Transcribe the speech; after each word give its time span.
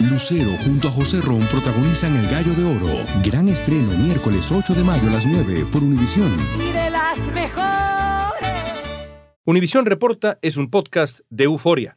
Lucero 0.00 0.50
junto 0.64 0.88
a 0.88 0.90
José 0.90 1.20
Ron 1.22 1.42
protagonizan 1.42 2.16
El 2.16 2.26
Gallo 2.26 2.52
de 2.54 2.64
Oro. 2.64 3.06
Gran 3.22 3.48
estreno 3.48 3.92
miércoles 3.92 4.50
8 4.50 4.74
de 4.74 4.82
mayo 4.82 5.08
a 5.08 5.12
las 5.12 5.24
9 5.24 5.66
por 5.70 5.84
Univisión. 5.84 6.32
Y 6.58 6.72
de 6.72 6.90
las 6.90 7.18
mejores. 7.32 8.50
Univisión 9.44 9.86
Reporta 9.86 10.38
es 10.42 10.56
un 10.56 10.68
podcast 10.68 11.20
de 11.30 11.44
euforia. 11.44 11.96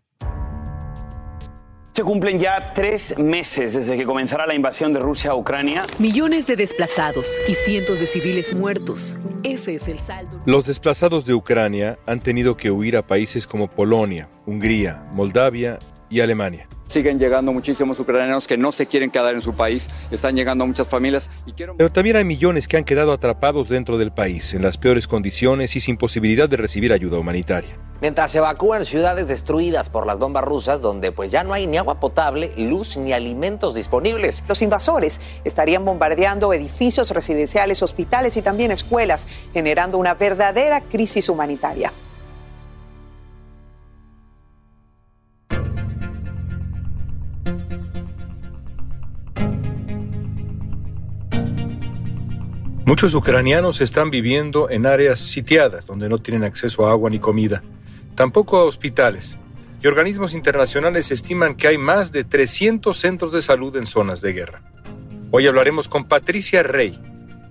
Se 1.94 2.04
cumplen 2.04 2.40
ya 2.40 2.74
tres 2.76 3.18
meses 3.18 3.74
desde 3.74 3.98
que 3.98 4.06
comenzara 4.06 4.46
la 4.46 4.54
invasión 4.54 4.94
de 4.94 5.00
Rusia 5.00 5.32
a 5.32 5.36
Ucrania. 5.36 5.88
Millones 5.98 6.46
de 6.46 6.56
desplazados 6.56 7.26
y 7.48 7.56
cientos 7.56 8.00
de 8.00 8.06
civiles 8.06 8.54
muertos. 8.54 9.18
Ese 9.42 9.74
es 9.74 9.88
el 9.88 9.98
saldo. 9.98 10.40
Los 10.46 10.68
desplazados 10.68 11.26
de 11.26 11.34
Ucrania 11.34 11.98
han 12.06 12.20
tenido 12.20 12.56
que 12.56 12.70
huir 12.70 12.96
a 12.96 13.08
países 13.08 13.48
como 13.48 13.68
Polonia, 13.68 14.30
Hungría, 14.46 15.04
Moldavia 15.14 15.80
y 16.10 16.22
Alemania. 16.22 16.68
Siguen 16.88 17.20
llegando 17.20 17.52
muchísimos 17.52 18.00
ucranianos 18.00 18.48
que 18.48 18.58
no 18.58 18.72
se 18.72 18.86
quieren 18.86 19.12
quedar 19.12 19.34
en 19.34 19.42
su 19.42 19.54
país, 19.54 19.90
están 20.10 20.36
llegando 20.36 20.66
muchas 20.66 20.88
familias. 20.88 21.30
Y 21.46 21.52
quiero... 21.52 21.76
Pero 21.76 21.92
también 21.92 22.16
hay 22.16 22.24
millones 22.24 22.68
que 22.68 22.78
han 22.78 22.86
quedado 22.86 23.12
atrapados 23.12 23.68
dentro 23.68 23.98
del 23.98 24.12
país, 24.12 24.54
en 24.54 24.62
las 24.62 24.78
peores 24.78 25.06
condiciones 25.08 25.76
y 25.76 25.82
sin 25.82 25.98
posibilidad 25.98 26.48
de 26.48 26.56
recibir 26.56 26.94
ayuda 26.94 27.20
humanitaria. 27.20 27.76
Mientras 28.00 28.32
se 28.32 28.38
evacúan 28.38 28.86
ciudades 28.86 29.28
destruidas 29.28 29.90
por 29.90 30.06
las 30.06 30.20
bombas 30.20 30.46
rusas, 30.46 30.82
donde 30.82 31.12
pues 31.12 31.32
ya 31.32 31.44
no 31.44 31.54
hay 31.54 31.66
ni 31.66 31.78
agua 31.78 32.00
potable, 32.00 32.54
luz 32.56 32.96
ni 32.96 33.12
alimentos 33.12 33.74
disponibles. 33.74 34.44
Los 34.48 34.62
invasores 34.62 35.20
estarían 35.44 35.84
bombardeando 35.84 36.54
edificios 36.54 37.10
residenciales, 37.10 37.82
hospitales 37.82 38.38
y 38.38 38.44
también 38.44 38.72
escuelas, 38.72 39.28
generando 39.52 39.98
una 39.98 40.14
verdadera 40.14 40.82
crisis 40.82 41.28
humanitaria. 41.28 41.92
Muchos 52.88 53.14
ucranianos 53.16 53.82
están 53.82 54.12
viviendo 54.12 54.70
en 54.70 54.86
áreas 54.86 55.20
sitiadas 55.20 55.88
donde 55.88 56.08
no 56.08 56.20
tienen 56.20 56.46
acceso 56.46 56.88
a 56.88 56.92
agua 56.92 57.10
ni 57.10 57.20
comida, 57.20 57.62
tampoco 58.16 58.56
a 58.56 58.64
hospitales, 58.64 59.38
y 59.84 59.88
organismos 59.88 60.34
internacionales 60.34 61.12
estiman 61.12 61.56
que 61.56 61.68
hay 61.68 61.78
más 61.78 62.14
de 62.14 62.24
300 62.24 62.98
centros 62.98 63.34
de 63.34 63.42
salud 63.42 63.76
en 63.76 63.88
zonas 63.88 64.22
de 64.22 64.32
guerra. 64.32 64.62
Hoy 65.32 65.48
hablaremos 65.48 65.90
con 65.90 66.06
Patricia 66.06 66.64
Rey, 66.64 66.98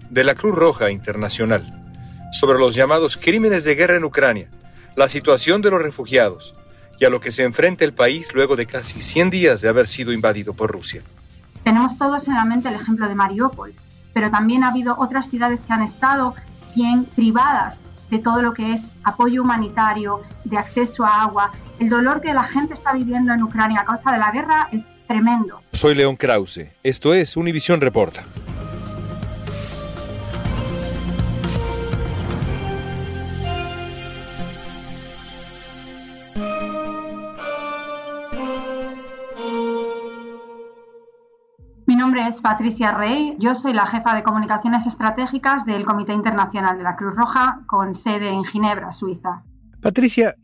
de 0.08 0.24
la 0.24 0.34
Cruz 0.34 0.54
Roja 0.54 0.90
Internacional, 0.90 1.84
sobre 2.32 2.58
los 2.58 2.74
llamados 2.74 3.18
crímenes 3.18 3.64
de 3.64 3.74
guerra 3.74 3.96
en 3.96 4.04
Ucrania, 4.04 4.48
la 4.96 5.06
situación 5.06 5.60
de 5.60 5.70
los 5.70 5.82
refugiados 5.82 6.54
y 6.98 7.04
a 7.04 7.10
lo 7.10 7.20
que 7.20 7.30
se 7.30 7.44
enfrenta 7.44 7.84
el 7.84 7.92
país 7.92 8.32
luego 8.32 8.56
de 8.56 8.64
casi 8.64 9.02
100 9.02 9.28
días 9.28 9.60
de 9.60 9.68
haber 9.68 9.86
sido 9.86 10.14
invadido 10.14 10.54
por 10.54 10.72
Rusia. 10.72 11.02
Tenemos 11.62 11.98
todos 11.98 12.26
en 12.26 12.36
la 12.36 12.46
mente 12.46 12.70
el 12.70 12.76
ejemplo 12.76 13.06
de 13.06 13.14
Mariupol, 13.14 13.74
pero 14.16 14.30
también 14.30 14.64
ha 14.64 14.68
habido 14.68 14.96
otras 14.98 15.28
ciudades 15.28 15.60
que 15.60 15.74
han 15.74 15.82
estado 15.82 16.34
bien 16.74 17.04
privadas 17.04 17.82
de 18.08 18.18
todo 18.18 18.40
lo 18.40 18.54
que 18.54 18.72
es 18.72 18.80
apoyo 19.04 19.42
humanitario, 19.42 20.22
de 20.44 20.56
acceso 20.56 21.04
a 21.04 21.24
agua. 21.24 21.52
El 21.78 21.90
dolor 21.90 22.22
que 22.22 22.32
la 22.32 22.44
gente 22.44 22.72
está 22.72 22.94
viviendo 22.94 23.34
en 23.34 23.42
Ucrania 23.42 23.82
a 23.82 23.84
causa 23.84 24.12
de 24.12 24.18
la 24.18 24.30
guerra 24.30 24.68
es 24.72 24.86
tremendo. 25.06 25.60
Soy 25.74 25.94
León 25.94 26.16
Krause. 26.16 26.70
Esto 26.82 27.12
es 27.12 27.36
Univisión 27.36 27.82
Reporta. 27.82 28.24
Nombre 42.26 42.36
es 42.36 42.40
Patricia 42.40 42.92
Rey, 42.92 43.36
yo 43.38 43.54
soy 43.54 43.72
la 43.72 43.86
jefa 43.86 44.14
de 44.14 44.22
comunicaciones 44.24 44.86
estratégicas 44.86 45.64
del 45.64 45.84
Comité 45.84 46.12
Internacional 46.12 46.76
de 46.76 46.82
la 46.82 46.96
Cruz 46.96 47.14
Roja 47.14 47.60
con 47.66 47.94
sede 47.94 48.30
en 48.30 48.44
Ginebra, 48.44 48.92
Suiza. 48.92 49.44
Patricia, 49.80 50.34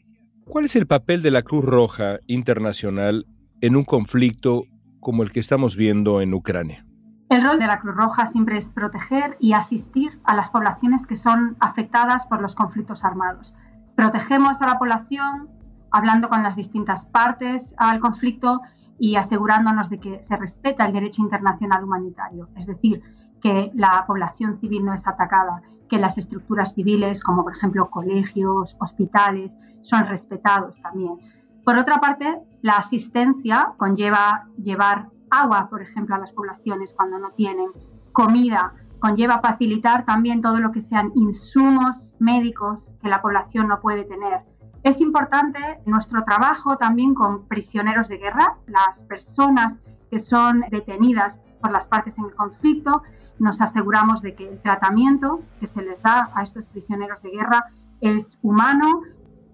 ¿cuál 0.45 0.67
es 0.67 0.77
el 0.77 0.87
papel 0.87 1.23
de 1.23 1.33
la 1.33 1.43
Cruz 1.43 1.65
Roja 1.65 2.19
Internacional 2.29 3.27
en 3.61 3.75
un 3.75 3.85
conflicto 3.85 4.63
como 5.01 5.25
el 5.25 5.33
que 5.33 5.41
estamos 5.41 5.77
viendo 5.77 6.21
en 6.21 6.35
Ucrania? 6.35 6.87
El 7.31 7.43
rol 7.43 7.59
de 7.59 7.67
la 7.67 7.81
Cruz 7.81 7.97
Roja 7.97 8.27
siempre 8.27 8.59
es 8.59 8.71
proteger 8.71 9.37
y 9.41 9.55
asistir 9.55 10.21
a 10.25 10.37
las 10.37 10.51
poblaciones 10.51 11.07
que 11.07 11.17
son 11.17 11.57
afectadas 11.59 12.27
por 12.27 12.41
los 12.41 12.55
conflictos 12.55 13.03
armados. 13.03 13.55
Protegemos 13.97 14.63
a 14.63 14.67
la 14.67 14.79
población 14.79 15.49
hablando 15.91 16.29
con 16.29 16.45
las 16.45 16.55
distintas 16.55 17.07
partes 17.07 17.75
al 17.77 17.99
conflicto 17.99 18.61
y 18.99 19.17
asegurándonos 19.17 19.91
de 19.91 19.99
que 19.99 20.25
se 20.25 20.37
respeta 20.37 20.87
el 20.87 20.93
derecho 20.93 21.23
internacional 21.23 21.85
humanitario, 21.85 22.49
es 22.57 22.67
decir, 22.67 23.03
que 23.41 23.71
la 23.75 24.05
población 24.07 24.57
civil 24.57 24.85
no 24.85 24.95
es 24.95 25.07
atacada, 25.07 25.63
que 25.89 25.99
las 25.99 26.17
estructuras 26.17 26.75
civiles, 26.75 27.23
como 27.23 27.43
por 27.43 27.57
ejemplo 27.57 27.91
colegios, 27.91 28.77
hospitales, 28.81 29.57
son 29.83 30.07
respetados 30.07 30.81
también. 30.81 31.19
Por 31.65 31.77
otra 31.77 31.99
parte, 32.01 32.41
la 32.63 32.75
asistencia 32.75 33.75
conlleva 33.77 34.49
llevar 34.57 35.09
agua, 35.31 35.69
por 35.69 35.83
ejemplo, 35.83 36.15
a 36.15 36.19
las 36.19 36.33
poblaciones 36.33 36.93
cuando 36.93 37.19
no 37.19 37.31
tienen, 37.33 37.69
comida, 38.13 38.75
conlleva 39.01 39.41
facilitar 39.41 40.05
también 40.05 40.43
todo 40.43 40.61
lo 40.61 40.71
que 40.71 40.81
sean 40.81 41.11
insumos 41.15 42.15
médicos 42.21 42.93
que 43.01 43.09
la 43.09 43.21
población 43.21 43.69
no 43.69 43.81
puede 43.81 44.05
tener. 44.05 44.52
Es 44.83 45.01
importante 45.01 45.59
nuestro 45.87 46.25
trabajo 46.25 46.77
también 46.77 47.15
con 47.15 47.47
prisioneros 47.47 48.09
de 48.09 48.19
guerra, 48.19 48.57
las 48.67 49.05
personas 49.05 49.81
que 50.11 50.19
son 50.19 50.65
detenidas 50.71 51.41
por 51.61 51.71
las 51.71 51.87
partes 51.87 52.19
en 52.19 52.25
el 52.25 52.35
conflicto. 52.35 53.03
Nos 53.39 53.61
aseguramos 53.61 54.23
de 54.23 54.35
que 54.35 54.49
el 54.49 54.61
tratamiento 54.61 55.41
que 55.61 55.69
se 55.69 55.83
les 55.83 56.03
da 56.03 56.33
a 56.35 56.43
estos 56.43 56.67
prisioneros 56.67 57.23
de 57.23 57.31
guerra 57.31 57.67
es 58.01 58.39
humano. 58.43 59.03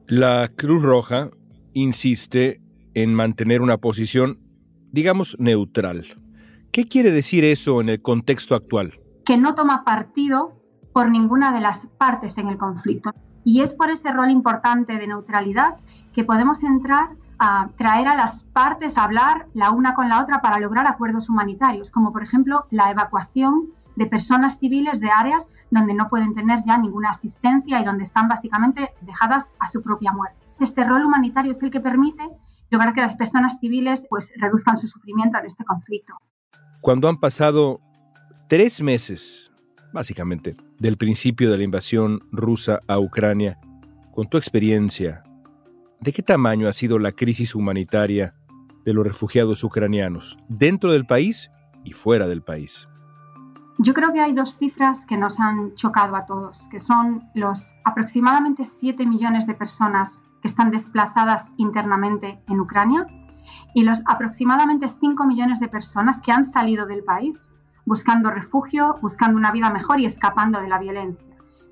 La 0.07 0.49
Cruz 0.49 0.83
Roja 0.83 1.29
insiste 1.75 2.63
en 2.95 3.15
mantener 3.15 3.61
una 3.61 3.77
posición, 3.77 4.39
digamos, 4.93 5.37
neutral. 5.39 6.07
¿Qué 6.73 6.89
quiere 6.89 7.13
decir 7.13 7.45
eso 7.45 7.83
en 7.83 7.91
el 7.91 8.01
contexto 8.01 8.55
actual? 8.55 8.99
Que 9.27 9.37
no 9.37 9.55
toma 9.55 9.85
partido 9.85 10.55
por 10.95 11.11
ninguna 11.11 11.53
de 11.53 11.61
las 11.61 11.87
partes 11.99 12.39
en 12.39 12.49
el 12.49 12.57
conflicto. 12.57 13.13
Y 13.49 13.63
es 13.63 13.73
por 13.73 13.89
ese 13.89 14.13
rol 14.13 14.31
importante 14.31 14.99
de 14.99 15.07
neutralidad 15.07 15.77
que 16.13 16.23
podemos 16.23 16.63
entrar 16.63 17.09
a 17.39 17.71
traer 17.79 18.07
a 18.07 18.15
las 18.15 18.45
partes 18.45 18.99
a 18.99 19.05
hablar 19.05 19.47
la 19.55 19.71
una 19.71 19.95
con 19.95 20.11
la 20.11 20.21
otra 20.21 20.43
para 20.43 20.61
lograr 20.61 20.87
acuerdos 20.87 21.31
humanitarios, 21.31 21.89
como 21.89 22.13
por 22.13 22.23
ejemplo 22.23 22.67
la 22.71 22.91
evacuación 22.91 23.71
de 23.97 24.05
personas 24.05 24.59
civiles 24.59 25.01
de 25.01 25.09
áreas 25.09 25.49
donde 25.71 25.95
no 25.95 26.11
pueden 26.11 26.35
tener 26.35 26.63
ya 26.67 26.77
ninguna 26.77 27.09
asistencia 27.09 27.81
y 27.81 27.85
donde 27.87 28.05
están 28.05 28.29
básicamente 28.29 28.91
dejadas 29.01 29.51
a 29.61 29.69
su 29.69 29.81
propia 29.81 30.13
muerte. 30.13 30.47
Este 30.61 30.85
rol 30.85 31.07
humanitario 31.07 31.53
es 31.53 31.63
el 31.63 31.71
que 31.71 31.81
permite 31.81 32.29
lograr 32.69 32.93
que 32.93 33.01
las 33.01 33.15
personas 33.15 33.59
civiles 33.61 34.05
pues 34.11 34.31
reduzcan 34.37 34.77
su 34.77 34.89
sufrimiento 34.89 35.39
en 35.39 35.47
este 35.47 35.65
conflicto. 35.65 36.19
Cuando 36.83 37.09
han 37.09 37.17
pasado 37.17 37.81
tres 38.47 38.83
meses 38.83 39.51
básicamente, 39.95 40.55
del 40.79 40.97
principio 40.97 41.51
de 41.51 41.59
la 41.59 41.65
invasión 41.65 42.21
rusa 42.31 42.81
a 42.87 42.99
Ucrania, 42.99 43.59
con 44.13 44.29
tu 44.29 44.37
experiencia, 44.37 45.25
¿de 46.01 46.13
qué 46.13 46.23
tamaño 46.23 46.69
ha 46.69 46.73
sido 46.73 46.99
la 46.99 47.13
crisis 47.13 47.55
humanitaria 47.55 48.35
de 48.85 48.93
los 48.93 49.07
refugiados 49.07 49.65
ucranianos, 49.65 50.37
dentro 50.49 50.93
del 50.93 51.07
país 51.07 51.51
y 51.85 51.93
fuera 51.93 52.29
del 52.29 52.43
país? 52.43 52.89
Yo 53.79 53.95
creo 53.95 54.13
que 54.13 54.21
hay 54.21 54.33
dos 54.33 54.57
cifras 54.57 55.07
que 55.07 55.17
nos 55.17 55.39
han 55.39 55.75
chocado 55.75 56.17
a 56.17 56.27
todos, 56.27 56.69
que 56.69 56.81
son 56.81 57.29
los 57.35 57.75
aproximadamente 57.85 58.65
7 58.65 59.07
millones 59.07 59.47
de 59.47 59.55
personas 59.55 60.23
que 60.43 60.49
están 60.49 60.71
desplazadas 60.71 61.53
internamente 61.57 62.41
en 62.49 62.61
Ucrania 62.61 63.07
y 63.75 63.83
los 63.83 64.01
aproximadamente 64.07 64.89
5 64.89 65.27
millones 65.27 65.61
de 65.61 65.69
personas 65.69 66.21
que 66.21 66.33
han 66.33 66.45
salido 66.45 66.87
del 66.87 67.05
país 67.05 67.51
buscando 67.89 68.31
refugio, 68.31 68.99
buscando 69.01 69.39
una 69.39 69.51
vida 69.51 69.71
mejor 69.71 69.99
y 69.99 70.05
escapando 70.05 70.61
de 70.61 70.69
la 70.69 70.79
violencia. 70.79 71.27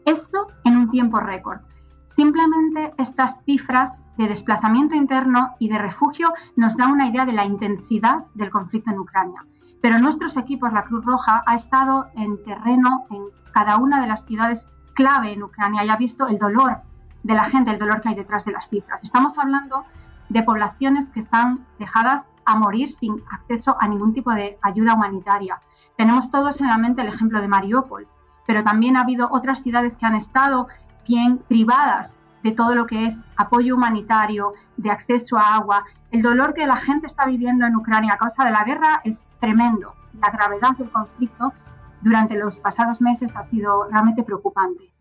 Esto 0.07 0.49
en 0.65 0.77
un 0.79 0.91
tiempo 0.91 1.21
récord. 1.21 1.61
Simplemente 2.09 2.95
estas 2.97 3.37
cifras 3.45 4.03
de 4.17 4.27
desplazamiento 4.27 4.95
interno 4.95 5.55
y 5.59 5.69
de 5.69 5.79
refugio 5.79 6.33
nos 6.57 6.75
dan 6.77 6.93
una 6.93 7.07
idea 7.07 7.27
de 7.27 7.35
la 7.35 7.45
intensidad 7.45 8.25
del 8.35 8.51
conflicto 8.51 8.91
en 8.91 8.99
Ucrania. 8.99 9.45
Pero 9.83 9.99
nuestros 9.99 10.39
equipos, 10.39 10.73
la 10.73 10.85
Cruz 10.85 11.05
Roja, 11.05 11.43
ha 11.47 11.55
estado 11.55 12.07
en 12.15 12.43
terreno 12.43 13.05
en 13.11 13.25
cada 13.53 13.77
una 13.77 14.01
de 14.01 14.07
las 14.07 14.25
ciudades 14.25 14.67
clave 14.95 15.33
en 15.33 15.43
Ucrania 15.43 15.85
y 15.85 15.91
ha 15.91 15.97
visto 15.97 16.27
el 16.27 16.39
dolor 16.39 16.79
de 17.23 17.35
la 17.35 17.45
gente, 17.45 17.71
el 17.71 17.79
dolor 17.79 18.01
que 18.01 18.09
hay 18.09 18.15
detrás 18.15 18.47
de 18.47 18.53
las 18.53 18.69
cifras. 18.69 19.03
Estamos 19.03 19.37
hablando 19.37 19.85
de 20.29 20.43
poblaciones 20.43 21.11
que 21.11 21.21
están 21.21 21.67
dejadas 21.79 22.33
a 22.45 22.57
morir 22.57 22.91
sin 22.91 23.23
acceso 23.31 23.77
a 23.81 23.89
ningún 23.89 24.13
tipo 24.13 24.33
de 24.33 24.59
ayuda 24.63 24.95
humanitaria. 24.95 25.61
Tenemos 25.97 26.31
todos 26.31 26.61
en 26.61 26.69
la 26.69 26.79
mente 26.79 27.03
el 27.03 27.09
ejemplo 27.09 27.41
de 27.41 27.49
Mariupol, 27.49 28.07
pero 28.47 28.63
también 28.65 28.97
ha 28.97 29.01
habido 29.01 29.29
otras 29.31 29.63
ciudades 29.63 29.97
que 29.97 30.07
han 30.07 30.15
estado 30.15 30.69
bien 31.07 31.39
privadas 31.49 32.19
de 32.43 32.53
todo 32.53 32.75
lo 32.75 32.87
que 32.87 33.07
es 33.07 33.27
apoyo 33.37 33.75
humanitario, 33.75 34.55
de 34.77 34.91
acceso 34.91 35.37
a 35.37 35.57
agua. 35.57 35.85
El 36.13 36.23
dolor 36.23 36.55
que 36.55 36.67
la 36.67 36.77
gente 36.77 37.07
está 37.07 37.27
viviendo 37.27 37.67
en 37.67 37.75
Ucrania 37.75 38.15
a 38.15 38.19
causa 38.19 38.45
de 38.45 38.53
la 38.53 38.63
guerra 38.65 39.01
es 39.05 39.27
tremendo. 39.41 39.95
La 40.21 40.31
gravedad 40.31 40.77
del 40.77 40.91
conflicto 40.91 41.53
durante 42.03 42.37
los 42.37 42.59
pasados 42.59 43.01
meses 43.01 43.35
ha 43.37 43.45
sido 43.45 43.89
realmente 43.91 44.23
preocupante. 44.23 44.93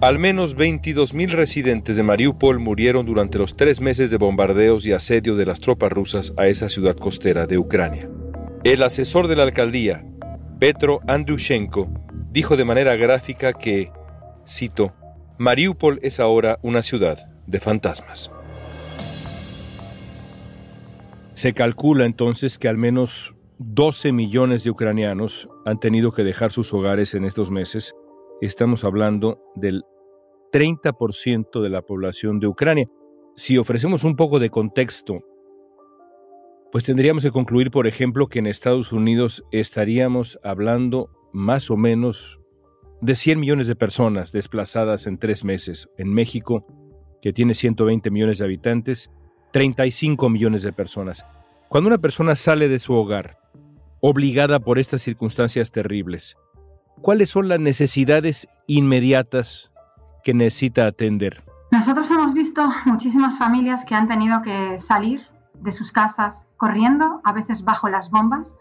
Al 0.00 0.18
menos 0.18 0.56
22.000 0.56 1.30
residentes 1.30 1.96
de 1.96 2.02
Mariupol 2.02 2.58
murieron 2.58 3.04
durante 3.04 3.38
los 3.38 3.56
tres 3.56 3.80
meses 3.80 4.10
de 4.10 4.16
bombardeos 4.16 4.86
y 4.86 4.92
asedio 4.92 5.34
de 5.34 5.46
las 5.46 5.60
tropas 5.60 5.90
rusas 5.90 6.34
a 6.36 6.46
esa 6.46 6.68
ciudad 6.68 6.96
costera 6.96 7.46
de 7.46 7.58
Ucrania. 7.58 8.08
El 8.64 8.82
asesor 8.82 9.26
de 9.26 9.36
la 9.36 9.42
alcaldía, 9.42 10.04
Petro 10.58 11.00
Andrushenko, 11.08 11.88
dijo 12.30 12.56
de 12.56 12.64
manera 12.64 12.94
gráfica 12.96 13.52
que, 13.52 13.90
cito, 14.46 14.92
Mariupol 15.38 15.98
es 16.02 16.20
ahora 16.20 16.58
una 16.62 16.82
ciudad 16.82 17.18
de 17.46 17.60
fantasmas. 17.60 18.30
Se 21.34 21.54
calcula 21.54 22.04
entonces 22.04 22.58
que 22.58 22.68
al 22.68 22.76
menos 22.76 23.34
12 23.60 24.12
millones 24.12 24.62
de 24.62 24.70
ucranianos 24.70 25.48
han 25.64 25.80
tenido 25.80 26.12
que 26.12 26.22
dejar 26.22 26.52
sus 26.52 26.72
hogares 26.72 27.14
en 27.14 27.24
estos 27.24 27.50
meses. 27.50 27.92
Estamos 28.40 28.84
hablando 28.84 29.42
del 29.56 29.82
30% 30.52 31.60
de 31.60 31.68
la 31.68 31.82
población 31.82 32.38
de 32.38 32.46
Ucrania. 32.46 32.86
Si 33.34 33.58
ofrecemos 33.58 34.04
un 34.04 34.14
poco 34.14 34.38
de 34.38 34.50
contexto, 34.50 35.24
pues 36.70 36.84
tendríamos 36.84 37.24
que 37.24 37.32
concluir, 37.32 37.72
por 37.72 37.88
ejemplo, 37.88 38.28
que 38.28 38.38
en 38.38 38.46
Estados 38.46 38.92
Unidos 38.92 39.42
estaríamos 39.50 40.38
hablando 40.44 41.10
más 41.32 41.68
o 41.72 41.76
menos 41.76 42.38
de 43.00 43.16
100 43.16 43.40
millones 43.40 43.66
de 43.66 43.74
personas 43.74 44.30
desplazadas 44.30 45.08
en 45.08 45.18
tres 45.18 45.44
meses. 45.44 45.88
En 45.98 46.14
México, 46.14 46.64
que 47.20 47.32
tiene 47.32 47.56
120 47.56 48.08
millones 48.12 48.38
de 48.38 48.44
habitantes, 48.44 49.10
35 49.52 50.28
millones 50.28 50.62
de 50.62 50.72
personas. 50.72 51.26
Cuando 51.68 51.88
una 51.88 51.98
persona 51.98 52.36
sale 52.36 52.68
de 52.68 52.78
su 52.78 52.94
hogar 52.94 53.36
obligada 54.00 54.60
por 54.60 54.78
estas 54.78 55.02
circunstancias 55.02 55.70
terribles. 55.70 56.36
¿Cuáles 57.00 57.30
son 57.30 57.48
las 57.48 57.60
necesidades 57.60 58.48
inmediatas 58.66 59.70
que 60.24 60.34
necesita 60.34 60.86
atender? 60.86 61.44
Nosotros 61.70 62.10
hemos 62.10 62.34
visto 62.34 62.68
muchísimas 62.86 63.38
familias 63.38 63.84
que 63.84 63.94
han 63.94 64.08
tenido 64.08 64.42
que 64.42 64.78
salir 64.78 65.22
de 65.60 65.72
sus 65.72 65.92
casas 65.92 66.46
corriendo, 66.56 67.20
a 67.24 67.32
veces 67.32 67.62
bajo 67.62 67.88
las 67.88 68.10
bombas. 68.10 68.56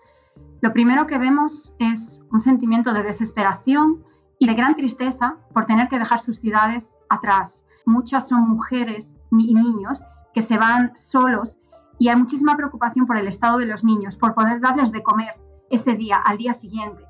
Lo 0.61 0.73
primero 0.73 1.07
que 1.07 1.17
vemos 1.17 1.73
es 1.79 2.19
un 2.31 2.41
sentimiento 2.41 2.93
de 2.93 3.03
desesperación 3.03 4.03
y 4.39 4.47
de 4.47 4.53
gran 4.53 4.75
tristeza 4.75 5.37
por 5.53 5.65
tener 5.65 5.87
que 5.87 5.99
dejar 5.99 6.19
sus 6.19 6.39
ciudades 6.39 6.97
atrás. 7.09 7.63
Muchas 7.85 8.27
son 8.27 8.49
mujeres 8.49 9.15
y 9.31 9.53
niños 9.53 10.01
que 10.33 10.41
se 10.41 10.57
van 10.57 10.95
solos 10.95 11.59
y 11.99 12.09
hay 12.09 12.15
muchísima 12.15 12.55
preocupación 12.55 13.05
por 13.05 13.17
el 13.17 13.27
estado 13.27 13.57
de 13.57 13.65
los 13.65 13.83
niños, 13.83 14.15
por 14.15 14.33
poder 14.33 14.59
darles 14.59 14.91
de 14.91 15.03
comer 15.03 15.33
ese 15.69 15.95
día, 15.95 16.17
al 16.17 16.37
día 16.37 16.53
siguiente. 16.53 17.03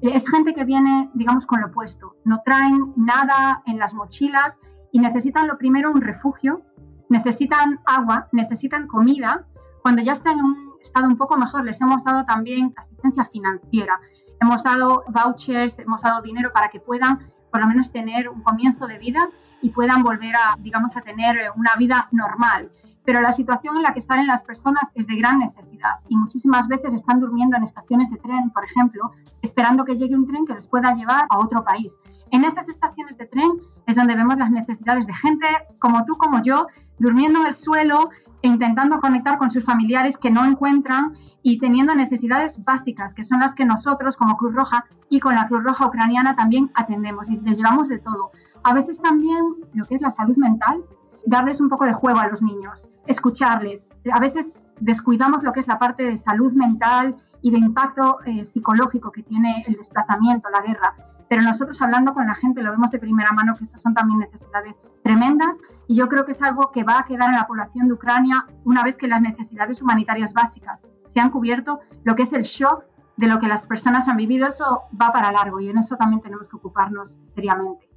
Es 0.00 0.28
gente 0.28 0.54
que 0.54 0.64
viene, 0.64 1.10
digamos, 1.14 1.46
con 1.46 1.60
lo 1.60 1.68
opuesto. 1.68 2.14
No 2.24 2.40
traen 2.44 2.92
nada 2.96 3.62
en 3.66 3.78
las 3.78 3.94
mochilas 3.94 4.58
y 4.92 5.00
necesitan 5.00 5.48
lo 5.48 5.58
primero 5.58 5.90
un 5.90 6.00
refugio, 6.00 6.62
necesitan 7.08 7.80
agua, 7.86 8.28
necesitan 8.32 8.86
comida. 8.86 9.46
Cuando 9.82 10.02
ya 10.02 10.12
están 10.12 10.38
en 10.38 10.44
un 10.44 10.72
estado 10.80 11.08
un 11.08 11.16
poco 11.16 11.36
mejor, 11.36 11.64
les 11.64 11.80
hemos 11.80 12.04
dado 12.04 12.24
también 12.24 12.72
asistencia 12.76 13.24
financiera. 13.32 13.98
Hemos 14.40 14.62
dado 14.62 15.04
vouchers, 15.08 15.78
hemos 15.80 16.00
dado 16.02 16.22
dinero 16.22 16.52
para 16.52 16.68
que 16.68 16.78
puedan 16.78 17.30
por 17.50 17.60
lo 17.60 17.66
menos 17.66 17.90
tener 17.90 18.28
un 18.28 18.42
comienzo 18.42 18.86
de 18.86 18.98
vida 18.98 19.28
y 19.62 19.70
puedan 19.70 20.02
volver 20.02 20.36
a, 20.36 20.56
digamos, 20.60 20.96
a 20.96 21.00
tener 21.00 21.50
una 21.56 21.72
vida 21.76 22.08
normal 22.12 22.70
pero 23.08 23.22
la 23.22 23.32
situación 23.32 23.74
en 23.78 23.84
la 23.84 23.94
que 23.94 24.00
están 24.00 24.26
las 24.26 24.42
personas 24.42 24.90
es 24.94 25.06
de 25.06 25.16
gran 25.16 25.38
necesidad 25.38 25.92
y 26.10 26.16
muchísimas 26.18 26.68
veces 26.68 26.92
están 26.92 27.20
durmiendo 27.20 27.56
en 27.56 27.62
estaciones 27.62 28.10
de 28.10 28.18
tren, 28.18 28.50
por 28.50 28.62
ejemplo, 28.64 29.12
esperando 29.40 29.86
que 29.86 29.96
llegue 29.96 30.14
un 30.14 30.26
tren 30.26 30.44
que 30.44 30.52
los 30.52 30.66
pueda 30.66 30.92
llevar 30.92 31.24
a 31.30 31.38
otro 31.38 31.64
país. 31.64 31.96
En 32.32 32.44
esas 32.44 32.68
estaciones 32.68 33.16
de 33.16 33.24
tren 33.24 33.50
es 33.86 33.96
donde 33.96 34.14
vemos 34.14 34.36
las 34.36 34.50
necesidades 34.50 35.06
de 35.06 35.14
gente 35.14 35.46
como 35.78 36.04
tú, 36.04 36.18
como 36.18 36.42
yo, 36.42 36.66
durmiendo 36.98 37.40
en 37.40 37.46
el 37.46 37.54
suelo, 37.54 38.10
intentando 38.42 39.00
conectar 39.00 39.38
con 39.38 39.50
sus 39.50 39.64
familiares 39.64 40.18
que 40.18 40.30
no 40.30 40.44
encuentran 40.44 41.14
y 41.42 41.58
teniendo 41.58 41.94
necesidades 41.94 42.62
básicas, 42.62 43.14
que 43.14 43.24
son 43.24 43.40
las 43.40 43.54
que 43.54 43.64
nosotros 43.64 44.18
como 44.18 44.36
Cruz 44.36 44.54
Roja 44.54 44.84
y 45.08 45.20
con 45.20 45.34
la 45.34 45.48
Cruz 45.48 45.64
Roja 45.64 45.86
ucraniana 45.86 46.36
también 46.36 46.70
atendemos 46.74 47.26
y 47.30 47.38
les 47.38 47.56
llevamos 47.56 47.88
de 47.88 48.00
todo. 48.00 48.32
A 48.64 48.74
veces 48.74 49.00
también 49.00 49.42
lo 49.72 49.86
que 49.86 49.94
es 49.94 50.02
la 50.02 50.10
salud 50.10 50.36
mental, 50.36 50.82
darles 51.28 51.60
un 51.60 51.68
poco 51.68 51.84
de 51.84 51.92
juego 51.92 52.18
a 52.18 52.28
los 52.28 52.40
niños, 52.42 52.88
escucharles. 53.06 53.96
A 54.12 54.18
veces 54.18 54.60
descuidamos 54.80 55.42
lo 55.42 55.52
que 55.52 55.60
es 55.60 55.68
la 55.68 55.78
parte 55.78 56.04
de 56.04 56.16
salud 56.16 56.52
mental 56.54 57.16
y 57.42 57.50
de 57.50 57.58
impacto 57.58 58.18
eh, 58.24 58.44
psicológico 58.44 59.12
que 59.12 59.22
tiene 59.22 59.62
el 59.66 59.74
desplazamiento, 59.74 60.48
la 60.48 60.62
guerra. 60.62 60.94
Pero 61.28 61.42
nosotros 61.42 61.80
hablando 61.82 62.14
con 62.14 62.26
la 62.26 62.34
gente 62.34 62.62
lo 62.62 62.70
vemos 62.70 62.90
de 62.90 62.98
primera 62.98 63.30
mano 63.32 63.54
que 63.54 63.64
esas 63.64 63.82
son 63.82 63.92
también 63.92 64.20
necesidades 64.20 64.74
tremendas 65.02 65.58
y 65.86 65.96
yo 65.96 66.08
creo 66.08 66.24
que 66.24 66.32
es 66.32 66.42
algo 66.42 66.72
que 66.72 66.82
va 66.82 67.00
a 67.00 67.04
quedar 67.04 67.28
en 67.28 67.36
la 67.36 67.46
población 67.46 67.88
de 67.88 67.94
Ucrania 67.94 68.46
una 68.64 68.82
vez 68.82 68.96
que 68.96 69.06
las 69.06 69.20
necesidades 69.20 69.82
humanitarias 69.82 70.32
básicas 70.32 70.80
se 71.06 71.20
han 71.20 71.30
cubierto, 71.30 71.80
lo 72.04 72.16
que 72.16 72.22
es 72.22 72.32
el 72.32 72.42
shock 72.42 72.84
de 73.18 73.26
lo 73.26 73.38
que 73.38 73.48
las 73.48 73.66
personas 73.66 74.08
han 74.08 74.16
vivido, 74.16 74.46
eso 74.46 74.82
va 75.00 75.12
para 75.12 75.32
largo 75.32 75.60
y 75.60 75.68
en 75.68 75.78
eso 75.78 75.96
también 75.96 76.22
tenemos 76.22 76.48
que 76.48 76.56
ocuparnos 76.56 77.18
seriamente. 77.34 77.87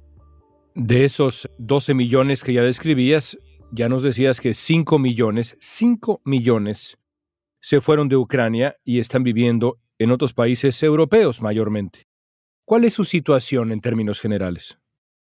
De 0.74 1.04
esos 1.04 1.50
12 1.58 1.92
millones 1.92 2.42
que 2.42 2.54
ya 2.54 2.62
describías, 2.62 3.38
ya 3.72 3.90
nos 3.90 4.02
decías 4.02 4.40
que 4.40 4.54
5 4.54 4.98
millones, 4.98 5.54
5 5.60 6.22
millones 6.24 6.98
se 7.60 7.82
fueron 7.82 8.08
de 8.08 8.16
Ucrania 8.16 8.76
y 8.82 8.98
están 8.98 9.22
viviendo 9.22 9.78
en 9.98 10.10
otros 10.10 10.32
países 10.32 10.82
europeos 10.82 11.42
mayormente. 11.42 12.06
¿Cuál 12.64 12.84
es 12.84 12.94
su 12.94 13.04
situación 13.04 13.70
en 13.70 13.82
términos 13.82 14.20
generales? 14.20 14.78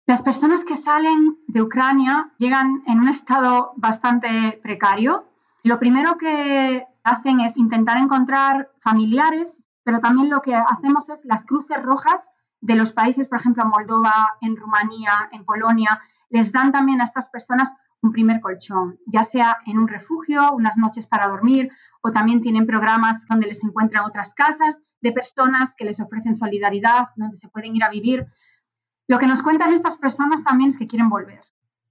Las 0.08 0.22
personas 0.22 0.64
que 0.64 0.76
salen 0.76 1.38
de 1.48 1.62
Ucrania 1.62 2.32
llegan 2.40 2.84
en 2.88 3.00
un 3.00 3.10
estado 3.10 3.74
bastante 3.76 4.60
precario. 4.64 5.26
Lo 5.64 5.78
primero 5.78 6.18
que 6.18 6.86
hacen 7.04 7.40
es 7.40 7.58
intentar 7.58 7.98
encontrar 7.98 8.72
familiares, 8.80 9.64
pero 9.84 10.00
también 10.00 10.30
lo 10.30 10.42
que 10.42 10.56
hacemos 10.56 11.08
es 11.10 11.24
las 11.24 11.46
cruces 11.46 11.82
rojas 11.84 12.32
de 12.62 12.76
los 12.76 12.92
países, 12.92 13.28
por 13.28 13.40
ejemplo, 13.40 13.64
en 13.64 13.70
Moldova, 13.70 14.34
en 14.42 14.56
Rumanía, 14.56 15.30
en 15.32 15.46
Polonia, 15.46 16.02
les 16.30 16.52
dan 16.52 16.72
también 16.72 17.02
a 17.02 17.06
estas 17.06 17.30
personas 17.30 17.74
un 18.02 18.12
primer 18.12 18.40
colchón, 18.40 19.00
ya 19.08 19.24
sea 19.24 19.58
en 19.66 19.80
un 19.80 19.88
refugio, 19.88 20.52
unas 20.54 20.78
noches 20.78 21.08
para 21.08 21.28
dormir, 21.28 21.72
o 22.02 22.12
también 22.12 22.42
tienen 22.42 22.68
programas 22.68 23.26
donde 23.28 23.48
les 23.48 23.64
encuentran 23.64 24.06
otras 24.06 24.34
casas 24.34 24.82
de 25.02 25.12
personas 25.12 25.74
que 25.76 25.86
les 25.86 26.00
ofrecen 26.00 26.36
solidaridad, 26.36 27.08
donde 27.16 27.38
se 27.38 27.50
pueden 27.50 27.76
ir 27.76 27.84
a 27.84 27.90
vivir. 27.90 28.28
Lo 29.08 29.18
que 29.18 29.28
nos 29.28 29.42
cuentan 29.42 29.74
estas 29.74 29.98
personas 29.98 30.44
también 30.44 30.70
es 30.70 30.78
que 30.78 30.88
quieren 30.88 31.10
volver. 31.10 31.42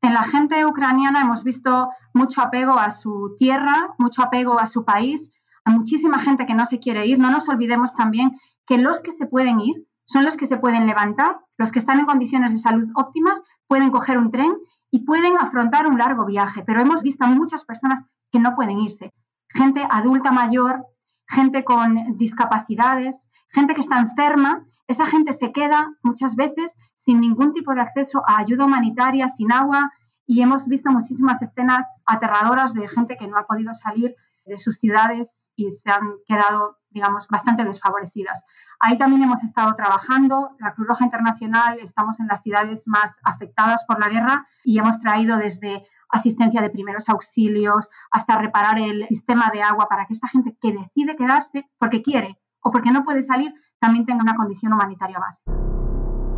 En 0.03 0.15
la 0.15 0.25
gente 0.25 0.67
ucraniana 0.67 1.23
hemos 1.23 1.45
visto 1.45 1.89
mucho 2.13 2.43
apego 2.43 2.79
a 2.79 2.91
su 2.91 3.35
tierra, 3.39 3.95
mucho 3.99 4.23
apego 4.23 4.61
a 4.61 4.67
su 4.67 4.85
país, 4.85 5.33
a 5.65 5.71
muchísima 5.71 6.19
gente 6.19 6.47
que 6.47 6.55
no 6.55 6.67
se 6.67 6.79
quiere 6.79 7.07
ir. 7.07 7.19
No 7.19 7.31
nos 7.31 7.49
olvidemos 7.49 7.95
también 7.95 8.33
que 8.67 8.79
los 8.79 9.01
que 9.01 9.13
se 9.13 9.27
pueden 9.27 9.61
ir 9.61 9.87
son 10.05 10.25
los 10.25 10.37
que 10.37 10.47
se 10.47 10.57
pueden 10.57 10.87
levantar, 10.87 11.41
los 11.57 11.73
que 11.73 11.79
están 11.79 11.99
en 12.01 12.07
condiciones 12.07 12.53
de 12.53 12.59
salud 12.59 12.91
óptimas, 12.95 13.43
pueden 13.67 13.91
coger 13.91 14.19
un 14.19 14.31
tren 14.31 14.55
y 14.91 15.01
pueden 15.01 15.37
afrontar 15.39 15.87
un 15.87 15.99
largo 15.99 16.25
viaje. 16.25 16.63
Pero 16.67 16.83
hemos 16.83 17.03
visto 17.03 17.27
muchas 17.27 17.65
personas 17.65 18.05
que 18.31 18.39
no 18.39 18.55
pueden 18.55 18.81
irse. 18.81 19.13
Gente 19.49 19.87
adulta 19.91 20.33
mayor, 20.33 20.85
gente 21.29 21.65
con 21.65 22.17
discapacidades, 22.19 23.31
gente 23.49 23.75
que 23.75 23.81
está 23.81 23.99
enferma. 23.99 24.65
Esa 24.87 25.07
gente 25.07 25.33
se 25.33 25.53
queda 25.53 25.93
muchas 26.03 26.37
veces 26.37 26.77
sin 26.95 27.21
ningún 27.21 27.55
tipo 27.55 27.75
de 27.75 27.81
acceso 27.81 28.23
a 28.27 28.39
ayuda 28.39 28.67
humanitaria, 28.67 29.29
sin 29.29 29.53
agua. 29.53 29.91
Y 30.27 30.43
hemos 30.43 30.67
visto 30.67 30.91
muchísimas 30.91 31.41
escenas 31.43 32.03
aterradoras 32.07 32.75
de 32.75 32.89
gente 32.89 33.17
que 33.17 33.29
no 33.29 33.39
ha 33.39 33.47
podido 33.47 33.73
salir 33.75 34.15
de 34.45 34.59
sus 34.59 34.79
ciudades 34.79 35.51
y 35.57 35.71
se 35.71 35.91
han 35.91 36.15
quedado, 36.27 36.79
digamos, 36.91 37.29
bastante 37.29 37.65
desfavorecidas. 37.65 38.43
Ahí 38.81 38.99
también 38.99 39.23
hemos 39.23 39.43
estado 39.43 39.75
trabajando. 39.75 40.51
La 40.59 40.75
Cruz 40.75 40.89
Roja 40.89 41.05
Internacional 41.05 41.79
estamos 41.81 42.21
en 42.21 42.27
las 42.27 42.43
ciudades 42.43 42.85
más 42.87 43.19
afectadas 43.25 43.85
por 43.87 44.01
la 44.01 44.09
guerra 44.09 44.47
y 44.65 44.79
hemos 44.79 44.99
traído 45.01 45.37
desde 45.37 45.87
asistencia 46.11 46.61
de 46.63 46.71
primeros 46.71 47.09
auxilios 47.09 47.89
hasta 48.11 48.39
reparar 48.39 48.79
el 48.79 49.07
sistema 49.09 49.51
de 49.53 49.63
agua 49.63 49.89
para 49.89 50.07
que 50.07 50.15
esta 50.15 50.29
gente 50.29 50.57
que 50.61 50.73
decide 50.73 51.17
quedarse 51.17 51.67
porque 51.79 52.03
quiere 52.03 52.39
o 52.61 52.71
porque 52.71 52.91
no 52.91 53.05
puede 53.05 53.23
salir 53.23 53.53
también 53.81 54.07
tenga 54.07 54.23
una 54.23 54.37
condición 54.37 54.73
humanitaria 54.73 55.19
básica. 55.19 55.53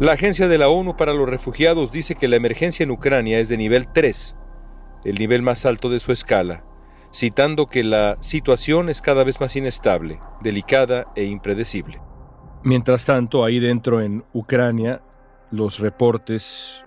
La 0.01 0.13
Agencia 0.13 0.47
de 0.47 0.59
la 0.59 0.69
ONU 0.69 0.97
para 0.97 1.15
los 1.15 1.29
Refugiados 1.29 1.91
dice 1.91 2.17
que 2.17 2.29
la 2.29 2.37
emergencia 2.37 2.85
en 2.85 2.91
Ucrania 2.91 3.39
es 3.39 3.49
de 3.49 3.57
nivel 3.57 3.91
3, 3.93 4.37
el 5.05 5.19
nivel 5.19 5.43
más 5.43 5.65
alto 5.65 5.89
de 5.89 5.99
su 5.99 6.13
escala, 6.13 6.65
citando 7.17 7.67
que 7.67 7.83
la 7.83 8.19
situación 8.21 8.91
es 8.91 9.01
cada 9.01 9.25
vez 9.25 9.41
más 9.41 9.57
inestable, 9.57 10.21
delicada 10.43 11.07
e 11.17 11.25
impredecible. 11.25 12.03
Mientras 12.63 13.07
tanto, 13.07 13.43
ahí 13.43 13.59
dentro 13.59 14.03
en 14.03 14.23
Ucrania, 14.35 15.01
los 15.51 15.79
reportes 15.79 16.85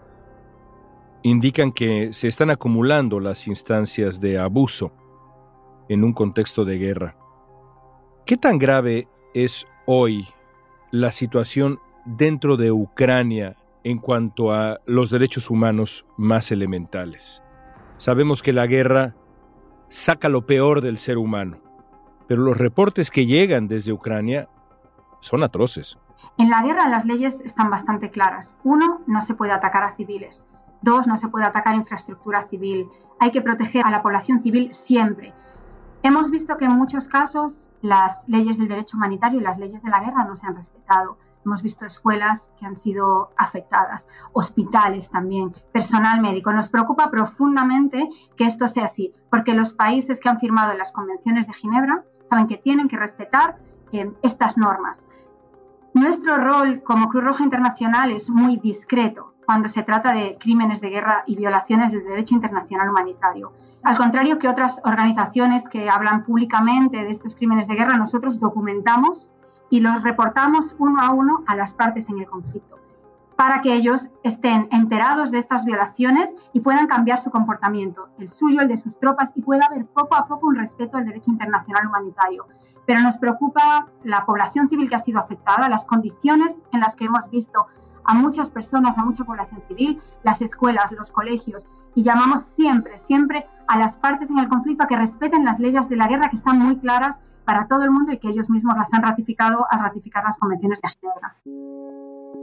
indican 1.24 1.71
que 1.71 2.13
se 2.13 2.27
están 2.27 2.51
acumulando 2.51 3.19
las 3.19 3.48
instancias 3.48 4.21
de 4.21 4.38
abuso 4.38 4.93
en 5.89 6.03
un 6.03 6.13
contexto 6.13 6.63
de 6.63 6.77
guerra. 6.77 7.17
¿Qué 8.27 8.38
tan 8.38 8.59
grave 8.59 9.07
es 9.33 9.67
hoy 9.88 10.27
la 10.91 11.12
situación 11.12 11.79
dentro 12.05 12.55
de 12.55 12.71
Ucrania 12.71 13.57
en 13.83 13.98
cuanto 13.98 14.51
a 14.51 14.79
los 14.86 15.09
derechos 15.09 15.50
humanos 15.50 16.05
más 16.17 16.51
elementales? 16.51 17.43
Sabemos 17.98 18.43
que 18.43 18.53
la 18.53 18.67
guerra 18.67 19.15
saca 19.89 20.29
lo 20.29 20.46
peor 20.46 20.81
del 20.81 20.98
ser 20.98 21.17
humano, 21.17 21.58
pero 22.27 22.43
los 22.43 22.58
reportes 22.58 23.12
que 23.12 23.25
llegan 23.25 23.67
desde 23.67 23.91
Ucrania 23.91 24.48
son 25.19 25.43
atroces. 25.43 25.98
En 26.38 26.50
la 26.50 26.62
guerra 26.62 26.88
las 26.88 27.05
leyes 27.05 27.41
están 27.41 27.69
bastante 27.69 28.12
claras. 28.12 28.55
Uno, 28.63 29.01
no 29.08 29.22
se 29.22 29.34
puede 29.34 29.51
atacar 29.51 29.84
a 29.84 29.91
civiles. 29.91 30.46
Dos, 30.81 31.08
no 31.08 31.17
se 31.17 31.27
puede 31.27 31.46
atacar 31.46 31.75
infraestructura 31.75 32.41
civil. 32.41 32.88
Hay 33.19 33.31
que 33.31 33.41
proteger 33.41 33.86
a 33.86 33.91
la 33.91 34.01
población 34.01 34.41
civil 34.41 34.74
siempre. 34.74 35.34
Hemos 36.03 36.31
visto 36.31 36.58
que 36.58 36.65
en 36.65 36.72
muchos 36.72 37.08
casos 37.08 37.69
las 37.81 38.27
leyes 38.29 38.58
del 38.58 38.69
derecho 38.69 38.96
humanitario 38.96 39.39
y 39.39 39.43
las 39.43 39.58
leyes 39.58 39.81
de 39.84 39.89
la 39.89 40.00
guerra 40.00 40.24
no 40.24 40.36
se 40.36 40.48
han 40.48 40.55
respetado. 40.55 41.17
Hemos 41.46 41.63
visto 41.63 41.86
escuelas 41.86 42.51
que 42.60 42.65
han 42.65 42.75
sido 42.75 43.31
afectadas, 43.38 44.08
hospitales 44.34 45.10
también, 45.10 45.53
personal 45.72 46.22
médico. 46.22 46.51
Nos 46.51 46.69
preocupa 46.69 47.10
profundamente 47.10 48.10
que 48.36 48.46
esto 48.46 48.67
sea 48.67 48.86
así, 48.86 49.13
porque 49.29 49.53
los 49.53 49.74
países 49.74 50.19
que 50.19 50.29
han 50.29 50.39
firmado 50.39 50.74
las 50.74 50.91
convenciones 50.91 51.48
de 51.48 51.53
Ginebra 51.53 52.03
saben 52.29 52.48
que 52.48 52.58
tienen 52.58 52.89
que 52.89 52.98
respetar 52.98 53.58
eh, 53.91 54.12
estas 54.22 54.58
normas. 54.58 55.08
Nuestro 55.93 56.38
rol 56.38 56.84
como 56.84 57.10
Cruz 57.10 57.24
Roja 57.24 57.43
Internacional 57.43 58.12
es 58.12 58.29
muy 58.29 58.58
discreto 58.58 59.34
cuando 59.46 59.67
se 59.67 59.81
trata 59.81 60.13
de 60.13 60.38
crímenes 60.39 60.79
de 60.79 60.91
guerra 60.91 61.24
y 61.25 61.36
violaciones 61.36 61.91
del 61.91 62.03
derecho 62.03 62.36
internacional 62.36 62.89
humanitario. 62.89 63.51
Al 63.81 63.98
contrario 63.98 64.38
que 64.38 64.48
otras 64.48 64.79
organizaciones 64.86 65.67
que 65.67 65.89
hablan 65.89 66.24
públicamente 66.24 66.98
de 66.98 67.10
estos 67.10 67.36
crímenes 67.36 67.67
de 67.67 67.74
guerra, 67.74 67.98
nosotros 67.98 68.39
documentamos 68.39 69.27
y 69.69 69.79
los 69.79 70.03
reportamos 70.03 70.75
uno 70.79 71.01
a 71.01 71.11
uno 71.11 71.43
a 71.47 71.55
las 71.55 71.73
partes 71.73 72.09
en 72.09 72.19
el 72.19 72.25
conflicto 72.25 72.79
para 73.39 73.61
que 73.61 73.73
ellos 73.73 74.09
estén 74.23 74.67
enterados 74.69 75.31
de 75.31 75.39
estas 75.39 75.63
violaciones 75.63 76.35
y 76.51 76.59
puedan 76.59 76.88
cambiar 76.88 77.19
su 77.19 77.31
comportamiento, 77.31 78.09
el 78.17 78.27
suyo, 78.27 78.59
el 78.59 78.67
de 78.67 78.75
sus 78.75 78.99
tropas, 78.99 79.31
y 79.33 79.41
pueda 79.41 79.65
haber 79.67 79.85
poco 79.85 80.17
a 80.17 80.27
poco 80.27 80.47
un 80.47 80.55
respeto 80.55 80.97
al 80.97 81.05
derecho 81.05 81.31
internacional 81.31 81.88
humanitario. 81.88 82.47
Pero 82.85 82.99
nos 82.99 83.17
preocupa 83.17 83.88
la 84.03 84.25
población 84.25 84.67
civil 84.67 84.89
que 84.89 84.95
ha 84.95 84.99
sido 84.99 85.21
afectada, 85.21 85.69
las 85.69 85.85
condiciones 85.85 86.65
en 86.73 86.81
las 86.81 86.97
que 86.97 87.05
hemos 87.05 87.29
visto 87.29 87.65
a 88.03 88.13
muchas 88.13 88.51
personas, 88.51 88.97
a 88.97 89.05
mucha 89.05 89.23
población 89.23 89.61
civil, 89.61 90.01
las 90.23 90.41
escuelas, 90.41 90.91
los 90.91 91.09
colegios, 91.09 91.63
y 91.95 92.03
llamamos 92.03 92.41
siempre, 92.41 92.97
siempre 92.97 93.47
a 93.69 93.79
las 93.79 93.95
partes 93.95 94.29
en 94.29 94.39
el 94.39 94.49
conflicto 94.49 94.83
a 94.83 94.88
que 94.88 94.97
respeten 94.97 95.45
las 95.45 95.61
leyes 95.61 95.88
de 95.88 95.95
la 95.95 96.09
guerra 96.09 96.29
que 96.29 96.35
están 96.35 96.59
muy 96.59 96.77
claras 96.77 97.21
para 97.50 97.68
todo 97.68 97.84
el 97.84 97.89
mundo 97.89 98.12
y 98.12 98.20
que 98.20 98.27
ellos 98.27 98.48
mismos 98.48 98.77
las 98.77 98.94
han 98.94 99.01
ratificado 99.01 99.65
al 99.72 99.79
ratificar 99.79 100.24
las 100.24 100.38
convenciones 100.38 100.79
de 100.82 100.89
Ginebra 100.89 101.36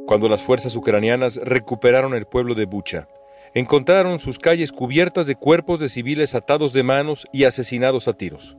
cuando 0.04 0.28
las 0.28 0.42
fuerzas 0.42 0.74
ucranianas 0.74 1.40
recuperaron 1.44 2.12
el 2.14 2.26
pueblo 2.26 2.56
de 2.56 2.64
Bucha. 2.64 3.06
Encontraron 3.54 4.18
sus 4.18 4.40
calles 4.40 4.72
cubiertas 4.72 5.28
de 5.28 5.36
cuerpos 5.36 5.78
de 5.78 5.88
civiles 5.88 6.34
atados 6.34 6.72
de 6.72 6.82
manos 6.82 7.28
y 7.32 7.44
asesinados 7.44 8.08
a 8.08 8.14
tiros. 8.14 8.56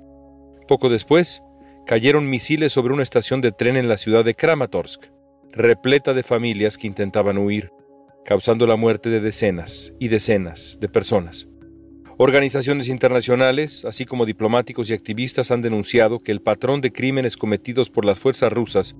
Poco 0.69 0.87
después, 0.87 1.43
cayeron 1.85 2.29
misiles 2.29 2.71
sobre 2.71 2.93
una 2.93 3.03
estación 3.03 3.41
de 3.41 3.51
tren 3.51 3.75
en 3.75 3.89
la 3.89 3.97
ciudad 3.97 4.23
de 4.23 4.35
Kramatorsk, 4.35 5.03
repleta 5.51 6.13
de 6.13 6.23
familias 6.23 6.77
que 6.77 6.87
intentaban 6.87 7.37
huir, 7.37 7.71
causando 8.23 8.65
la 8.67 8.77
muerte 8.77 9.09
de 9.09 9.19
decenas 9.19 9.93
y 9.99 10.07
decenas 10.07 10.77
de 10.79 10.87
personas. 10.87 11.47
Organizaciones 12.19 12.89
internacionales, 12.89 13.85
así 13.85 14.05
como 14.05 14.25
diplomáticos 14.25 14.89
y 14.89 14.93
activistas, 14.93 15.51
han 15.51 15.61
denunciado 15.61 16.17
que 16.17 16.31
el 16.31 16.41
patrón 16.41 16.81
de 16.81 16.91
crímenes 16.91 17.37
cometidos 17.37 17.91
por 17.91 18.05
las 18.05 18.17
fuerzas 18.17 18.51
rusas 18.51 18.95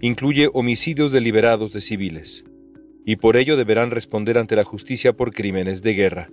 incluye 0.00 0.48
homicidios 0.54 1.12
deliberados 1.12 1.74
de 1.74 1.82
civiles, 1.82 2.46
y 3.04 3.16
por 3.16 3.36
ello 3.36 3.58
deberán 3.58 3.90
responder 3.90 4.38
ante 4.38 4.56
la 4.56 4.64
justicia 4.64 5.12
por 5.12 5.32
crímenes 5.34 5.82
de 5.82 5.92
guerra. 5.92 6.30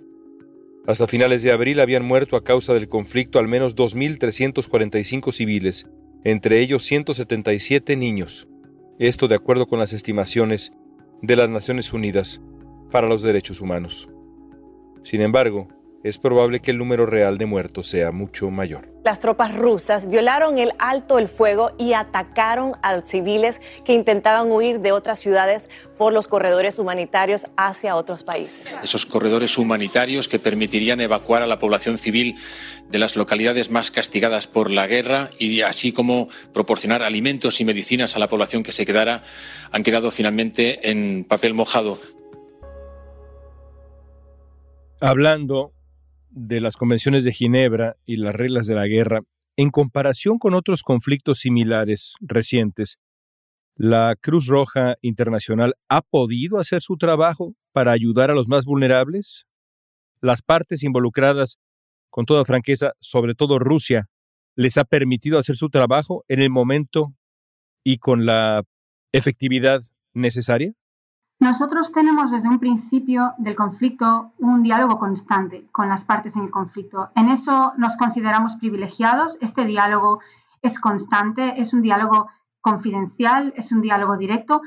Hasta 0.86 1.06
finales 1.06 1.42
de 1.42 1.52
abril 1.52 1.78
habían 1.78 2.06
muerto 2.06 2.36
a 2.36 2.42
causa 2.42 2.72
del 2.72 2.88
conflicto 2.88 3.38
al 3.38 3.46
menos 3.46 3.76
2.345 3.76 5.32
civiles, 5.32 5.90
entre 6.24 6.60
ellos 6.60 6.84
177 6.84 7.96
niños. 7.96 8.48
Esto 8.98 9.28
de 9.28 9.34
acuerdo 9.34 9.66
con 9.66 9.78
las 9.78 9.92
estimaciones 9.92 10.72
de 11.20 11.36
las 11.36 11.50
Naciones 11.50 11.92
Unidas 11.92 12.40
para 12.90 13.08
los 13.08 13.22
Derechos 13.22 13.60
Humanos. 13.60 14.08
Sin 15.04 15.20
embargo, 15.20 15.68
es 16.02 16.18
probable 16.18 16.60
que 16.60 16.70
el 16.70 16.78
número 16.78 17.04
real 17.04 17.36
de 17.36 17.46
muertos 17.46 17.88
sea 17.88 18.10
mucho 18.10 18.50
mayor. 18.50 18.88
Las 19.04 19.20
tropas 19.20 19.54
rusas 19.54 20.08
violaron 20.08 20.58
el 20.58 20.72
alto 20.78 21.18
el 21.18 21.28
fuego 21.28 21.72
y 21.78 21.92
atacaron 21.92 22.72
a 22.82 22.96
los 22.96 23.04
civiles 23.04 23.60
que 23.84 23.94
intentaban 23.94 24.50
huir 24.50 24.80
de 24.80 24.92
otras 24.92 25.18
ciudades 25.18 25.68
por 25.98 26.12
los 26.12 26.26
corredores 26.26 26.78
humanitarios 26.78 27.46
hacia 27.56 27.96
otros 27.96 28.22
países. 28.22 28.74
Esos 28.82 29.04
corredores 29.04 29.58
humanitarios 29.58 30.28
que 30.28 30.38
permitirían 30.38 31.00
evacuar 31.00 31.42
a 31.42 31.46
la 31.46 31.58
población 31.58 31.98
civil 31.98 32.36
de 32.88 32.98
las 32.98 33.16
localidades 33.16 33.70
más 33.70 33.90
castigadas 33.90 34.46
por 34.46 34.70
la 34.70 34.86
guerra 34.86 35.30
y 35.38 35.60
así 35.60 35.92
como 35.92 36.28
proporcionar 36.52 37.02
alimentos 37.02 37.60
y 37.60 37.64
medicinas 37.64 38.16
a 38.16 38.18
la 38.18 38.28
población 38.28 38.62
que 38.62 38.72
se 38.72 38.86
quedara, 38.86 39.22
han 39.70 39.82
quedado 39.82 40.10
finalmente 40.10 40.90
en 40.90 41.24
papel 41.24 41.54
mojado. 41.54 42.00
Hablando 45.00 45.72
de 46.30 46.60
las 46.60 46.76
convenciones 46.76 47.24
de 47.24 47.32
Ginebra 47.32 47.96
y 48.06 48.16
las 48.16 48.34
reglas 48.34 48.66
de 48.66 48.74
la 48.74 48.86
guerra, 48.86 49.22
en 49.56 49.70
comparación 49.70 50.38
con 50.38 50.54
otros 50.54 50.82
conflictos 50.82 51.40
similares 51.40 52.14
recientes, 52.20 52.98
¿la 53.74 54.16
Cruz 54.20 54.46
Roja 54.46 54.96
Internacional 55.00 55.74
ha 55.88 56.02
podido 56.02 56.58
hacer 56.58 56.82
su 56.82 56.96
trabajo 56.96 57.54
para 57.72 57.92
ayudar 57.92 58.30
a 58.30 58.34
los 58.34 58.48
más 58.48 58.64
vulnerables? 58.64 59.46
Las 60.20 60.42
partes 60.42 60.82
involucradas, 60.82 61.58
con 62.10 62.26
toda 62.26 62.44
franqueza, 62.44 62.92
sobre 63.00 63.34
todo 63.34 63.58
Rusia, 63.58 64.08
les 64.56 64.78
ha 64.78 64.84
permitido 64.84 65.38
hacer 65.38 65.56
su 65.56 65.70
trabajo 65.70 66.24
en 66.28 66.40
el 66.40 66.50
momento 66.50 67.14
y 67.84 67.98
con 67.98 68.26
la 68.26 68.64
efectividad 69.12 69.82
necesaria? 70.12 70.72
Nosotros 71.40 71.90
tenemos 71.90 72.30
desde 72.30 72.50
un 72.50 72.58
principio 72.58 73.32
del 73.38 73.56
conflicto 73.56 74.32
un 74.38 74.62
diálogo 74.62 74.98
constante 74.98 75.66
con 75.72 75.88
las 75.88 76.04
partes 76.04 76.36
en 76.36 76.42
el 76.42 76.50
conflicto. 76.50 77.08
En 77.16 77.30
eso 77.30 77.72
nos 77.78 77.96
consideramos 77.96 78.56
privilegiados. 78.56 79.38
Este 79.40 79.64
diálogo 79.64 80.20
es 80.60 80.78
constante, 80.78 81.58
es 81.58 81.72
un 81.72 81.80
diálogo 81.80 82.28
confidencial, 82.60 83.54
es 83.56 83.72
un 83.72 83.80
diálogo 83.80 84.18
directo 84.18 84.60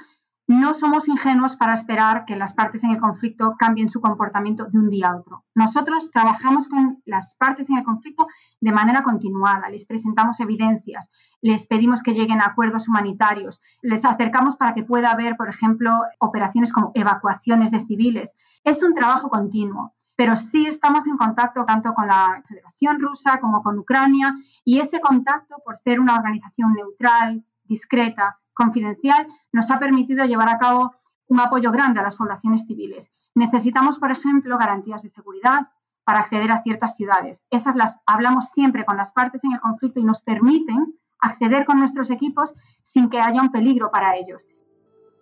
no 0.48 0.74
somos 0.74 1.08
ingenuos 1.08 1.56
para 1.56 1.74
esperar 1.74 2.26
que 2.26 2.36
las 2.36 2.54
partes 2.54 2.84
en 2.84 2.92
el 2.92 3.00
conflicto 3.00 3.56
cambien 3.58 3.90
su 3.90 4.02
comportamiento 4.02 4.66
de 4.66 4.78
un 4.78 4.90
día 4.90 5.08
a 5.08 5.16
otro. 5.18 5.46
Nosotros 5.56 6.12
trabajamos 6.12 6.68
con 6.68 7.02
las 7.06 7.36
partes 7.36 7.70
en 7.70 7.78
el 7.78 7.84
conflicto 7.84 8.28
de 8.60 8.72
manera 8.72 9.04
continuada, 9.04 9.70
les 9.70 9.86
presentamos 9.86 10.40
evidencias, 10.42 11.10
les 11.42 11.66
pedimos 11.66 12.04
que 12.04 12.14
lleguen 12.14 12.42
a 12.42 12.48
acuerdos 12.48 12.90
humanitarios, 12.90 13.62
les 13.82 14.04
acercamos 14.04 14.58
para 14.58 14.74
que 14.74 14.84
pueda 14.84 15.12
haber, 15.12 15.38
por 15.38 15.50
ejemplo, 15.50 15.92
operaciones 16.20 16.74
como 16.74 16.92
evacuaciones 16.94 17.72
de 17.72 17.80
civiles. 17.80 18.36
Es 18.64 18.84
un 18.84 18.94
trabajo 18.94 19.30
continuo 19.30 19.94
pero 20.16 20.36
sí 20.36 20.68
estamos 20.68 21.08
en 21.08 21.18
contacto 21.18 21.66
tanto 21.66 21.94
con 21.94 22.08
la 22.08 22.44
Federación 22.48 23.00
Rusa 23.00 23.40
como 23.40 23.64
con 23.64 23.80
Ucrania 23.80 24.34
y 24.64 24.80
ese 24.80 25.00
contacto, 25.00 25.56
por 25.66 25.78
ser 25.78 26.00
una 26.00 26.16
organización 26.16 26.74
neutral, 26.74 27.44
discreta, 27.64 28.40
confidencial 28.54 29.28
nos 29.52 29.70
ha 29.72 29.80
permitido 29.80 30.26
llevar 30.26 30.50
a 30.50 30.58
cabo 30.58 30.94
un 31.28 31.40
apoyo 31.40 31.72
grande 31.72 32.00
a 32.00 32.04
las 32.04 32.16
poblaciones 32.16 32.66
civiles. 32.66 33.12
Necesitamos, 33.36 33.98
por 33.98 34.12
ejemplo, 34.12 34.58
garantías 34.58 35.02
de 35.02 35.10
seguridad 35.10 35.70
para 36.04 36.20
acceder 36.20 36.52
a 36.52 36.62
ciertas 36.64 36.96
ciudades. 36.96 37.46
Esas 37.50 37.76
las 37.76 38.00
hablamos 38.06 38.50
siempre 38.50 38.86
con 38.86 38.98
las 38.98 39.12
partes 39.12 39.44
en 39.44 39.54
el 39.54 39.60
conflicto 39.60 40.00
y 40.00 40.04
nos 40.04 40.22
permiten 40.22 41.00
acceder 41.20 41.66
con 41.66 41.80
nuestros 41.80 42.12
equipos 42.12 42.54
sin 42.84 43.10
que 43.10 43.20
haya 43.20 43.42
un 43.42 43.52
peligro 43.52 43.90
para 43.92 44.16
ellos. 44.18 44.48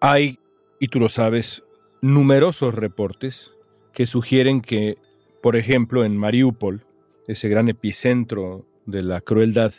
Hay, 0.02 0.40
y 0.80 0.88
tú 0.88 1.00
lo 1.00 1.10
sabes, 1.10 1.64
numerosos 2.02 2.74
reportes 2.74 3.52
que 3.94 4.08
sugieren 4.08 4.62
que, 4.62 4.98
por 5.44 5.56
ejemplo, 5.56 6.04
en 6.04 6.18
Mariupol, 6.18 6.86
ese 7.28 7.48
gran 7.50 7.70
epicentro 7.70 8.66
de 8.86 9.04
la 9.04 9.22
crueldad, 9.22 9.74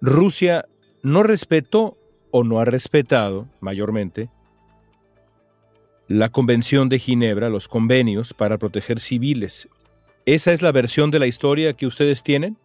Rusia 0.00 0.66
no 1.02 1.22
respetó 1.22 1.98
o 2.32 2.42
no 2.42 2.58
ha 2.58 2.64
respetado, 2.64 3.46
mayormente, 3.60 4.28
la 6.08 6.30
Convención 6.30 6.88
de 6.88 6.98
Ginebra, 6.98 7.48
los 7.48 7.68
convenios 7.68 8.34
para 8.34 8.58
proteger 8.58 8.98
civiles. 8.98 9.68
¿Esa 10.26 10.52
es 10.52 10.62
la 10.62 10.72
versión 10.72 11.10
de 11.10 11.20
la 11.20 11.26
historia 11.26 11.74
que 11.74 11.86
ustedes 11.86 12.22
tienen? 12.22 12.56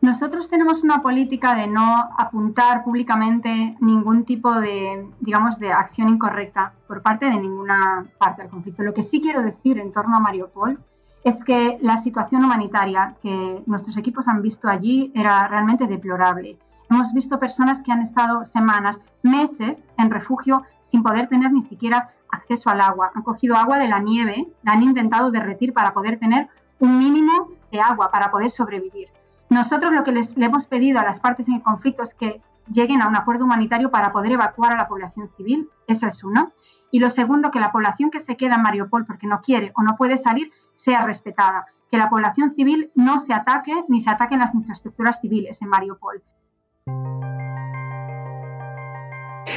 Nosotros 0.00 0.50
tenemos 0.50 0.82
una 0.82 1.00
política 1.02 1.54
de 1.54 1.66
no 1.66 2.10
apuntar 2.18 2.84
públicamente 2.84 3.76
ningún 3.80 4.24
tipo 4.24 4.60
de, 4.60 5.06
digamos, 5.20 5.58
de 5.58 5.72
acción 5.72 6.08
incorrecta 6.08 6.74
por 6.86 7.00
parte 7.00 7.26
de 7.26 7.38
ninguna 7.38 8.06
parte 8.18 8.42
del 8.42 8.50
conflicto. 8.50 8.82
Lo 8.82 8.92
que 8.92 9.02
sí 9.02 9.20
quiero 9.20 9.42
decir 9.42 9.78
en 9.78 9.92
torno 9.92 10.16
a 10.16 10.20
Mariupol 10.20 10.78
es 11.24 11.42
que 11.42 11.78
la 11.80 11.96
situación 11.96 12.44
humanitaria 12.44 13.16
que 13.22 13.62
nuestros 13.64 13.96
equipos 13.96 14.28
han 14.28 14.42
visto 14.42 14.68
allí 14.68 15.10
era 15.14 15.48
realmente 15.48 15.86
deplorable. 15.86 16.58
Hemos 16.90 17.12
visto 17.12 17.38
personas 17.38 17.82
que 17.82 17.92
han 17.92 18.02
estado 18.02 18.44
semanas, 18.44 19.00
meses 19.22 19.88
en 19.96 20.10
refugio 20.10 20.62
sin 20.82 21.02
poder 21.02 21.28
tener 21.28 21.52
ni 21.52 21.62
siquiera 21.62 22.10
acceso 22.30 22.70
al 22.70 22.80
agua. 22.80 23.10
Han 23.14 23.22
cogido 23.22 23.56
agua 23.56 23.78
de 23.78 23.88
la 23.88 24.00
nieve, 24.00 24.48
la 24.62 24.72
han 24.72 24.82
intentado 24.82 25.30
derretir 25.30 25.72
para 25.72 25.94
poder 25.94 26.18
tener 26.18 26.48
un 26.78 26.98
mínimo 26.98 27.48
de 27.72 27.80
agua, 27.80 28.10
para 28.10 28.30
poder 28.30 28.50
sobrevivir. 28.50 29.08
Nosotros 29.50 29.92
lo 29.92 30.04
que 30.04 30.12
les, 30.12 30.36
le 30.36 30.46
hemos 30.46 30.66
pedido 30.66 30.98
a 30.98 31.04
las 31.04 31.20
partes 31.20 31.48
en 31.48 31.54
el 31.54 31.62
conflicto 31.62 32.02
es 32.02 32.14
que 32.14 32.42
lleguen 32.70 33.02
a 33.02 33.08
un 33.08 33.16
acuerdo 33.16 33.44
humanitario 33.44 33.90
para 33.90 34.12
poder 34.12 34.32
evacuar 34.32 34.72
a 34.72 34.76
la 34.76 34.88
población 34.88 35.28
civil, 35.28 35.68
eso 35.86 36.06
es 36.06 36.24
uno. 36.24 36.52
Y 36.90 37.00
lo 37.00 37.10
segundo, 37.10 37.50
que 37.50 37.60
la 37.60 37.72
población 37.72 38.10
que 38.10 38.20
se 38.20 38.36
queda 38.36 38.54
en 38.56 38.62
Mariupol 38.62 39.04
porque 39.04 39.26
no 39.26 39.40
quiere 39.40 39.72
o 39.76 39.82
no 39.82 39.96
puede 39.96 40.16
salir 40.16 40.50
sea 40.74 41.04
respetada, 41.04 41.66
que 41.90 41.98
la 41.98 42.08
población 42.08 42.50
civil 42.50 42.90
no 42.94 43.18
se 43.18 43.34
ataque 43.34 43.84
ni 43.88 44.00
se 44.00 44.10
ataquen 44.10 44.38
las 44.38 44.54
infraestructuras 44.54 45.20
civiles 45.20 45.60
en 45.62 45.68
Mariupol. 45.68 46.22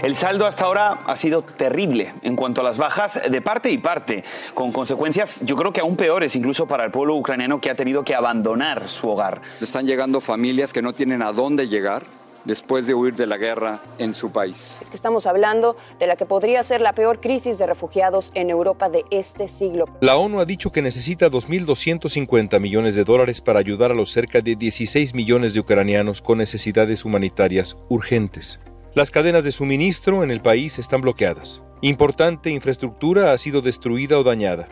El 0.03 0.15
saldo 0.15 0.45
hasta 0.45 0.65
ahora 0.65 0.99
ha 1.07 1.15
sido 1.15 1.41
terrible 1.41 2.13
en 2.21 2.35
cuanto 2.35 2.61
a 2.61 2.63
las 2.63 2.77
bajas 2.77 3.19
de 3.29 3.41
parte 3.41 3.71
y 3.71 3.79
parte, 3.79 4.23
con 4.53 4.71
consecuencias 4.71 5.41
yo 5.43 5.55
creo 5.55 5.73
que 5.73 5.81
aún 5.81 5.95
peores 5.95 6.35
incluso 6.35 6.67
para 6.67 6.85
el 6.85 6.91
pueblo 6.91 7.15
ucraniano 7.15 7.59
que 7.59 7.71
ha 7.71 7.75
tenido 7.75 8.03
que 8.03 8.13
abandonar 8.13 8.89
su 8.89 9.09
hogar. 9.09 9.41
Están 9.59 9.87
llegando 9.87 10.21
familias 10.21 10.71
que 10.71 10.83
no 10.83 10.93
tienen 10.93 11.23
a 11.23 11.31
dónde 11.31 11.67
llegar 11.67 12.03
después 12.47 12.87
de 12.87 12.95
huir 12.95 13.13
de 13.15 13.27
la 13.27 13.37
guerra 13.37 13.83
en 13.99 14.13
su 14.13 14.31
país. 14.31 14.79
Es 14.81 14.89
que 14.89 14.95
estamos 14.95 15.27
hablando 15.27 15.75
de 15.99 16.07
la 16.07 16.15
que 16.15 16.25
podría 16.25 16.63
ser 16.63 16.81
la 16.81 16.93
peor 16.93 17.19
crisis 17.19 17.59
de 17.59 17.67
refugiados 17.67 18.31
en 18.33 18.49
Europa 18.49 18.89
de 18.89 19.03
este 19.11 19.47
siglo. 19.47 19.85
La 20.01 20.17
ONU 20.17 20.39
ha 20.39 20.45
dicho 20.45 20.71
que 20.71 20.81
necesita 20.81 21.29
2.250 21.29 22.59
millones 22.59 22.95
de 22.95 23.03
dólares 23.03 23.41
para 23.41 23.59
ayudar 23.59 23.91
a 23.91 23.95
los 23.95 24.11
cerca 24.11 24.41
de 24.41 24.55
16 24.55 25.13
millones 25.13 25.53
de 25.53 25.59
ucranianos 25.59 26.21
con 26.21 26.37
necesidades 26.37 27.05
humanitarias 27.05 27.77
urgentes. 27.89 28.59
Las 28.95 29.11
cadenas 29.11 29.43
de 29.43 29.51
suministro 29.51 30.23
en 30.23 30.31
el 30.31 30.41
país 30.41 30.79
están 30.79 31.01
bloqueadas. 31.01 31.61
Importante 31.81 32.49
infraestructura 32.49 33.33
ha 33.33 33.37
sido 33.37 33.61
destruida 33.61 34.17
o 34.17 34.23
dañada. 34.23 34.69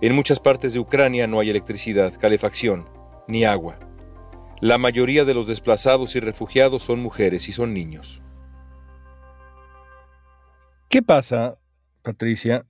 En 0.00 0.14
muchas 0.14 0.40
partes 0.40 0.72
de 0.72 0.78
Ucrania 0.78 1.26
no 1.26 1.40
hay 1.40 1.50
electricidad, 1.50 2.14
calefacción, 2.18 2.88
ni 3.28 3.44
agua. 3.44 3.78
La 4.60 4.76
mayoría 4.76 5.24
de 5.24 5.32
los 5.32 5.48
desplazados 5.48 6.14
y 6.16 6.20
refugiados 6.20 6.82
son 6.82 7.00
mujeres 7.00 7.48
y 7.48 7.52
son 7.52 7.72
niños. 7.72 8.20
¿Qué 10.90 11.02
pasa, 11.02 11.56
Patricia, 12.02 12.66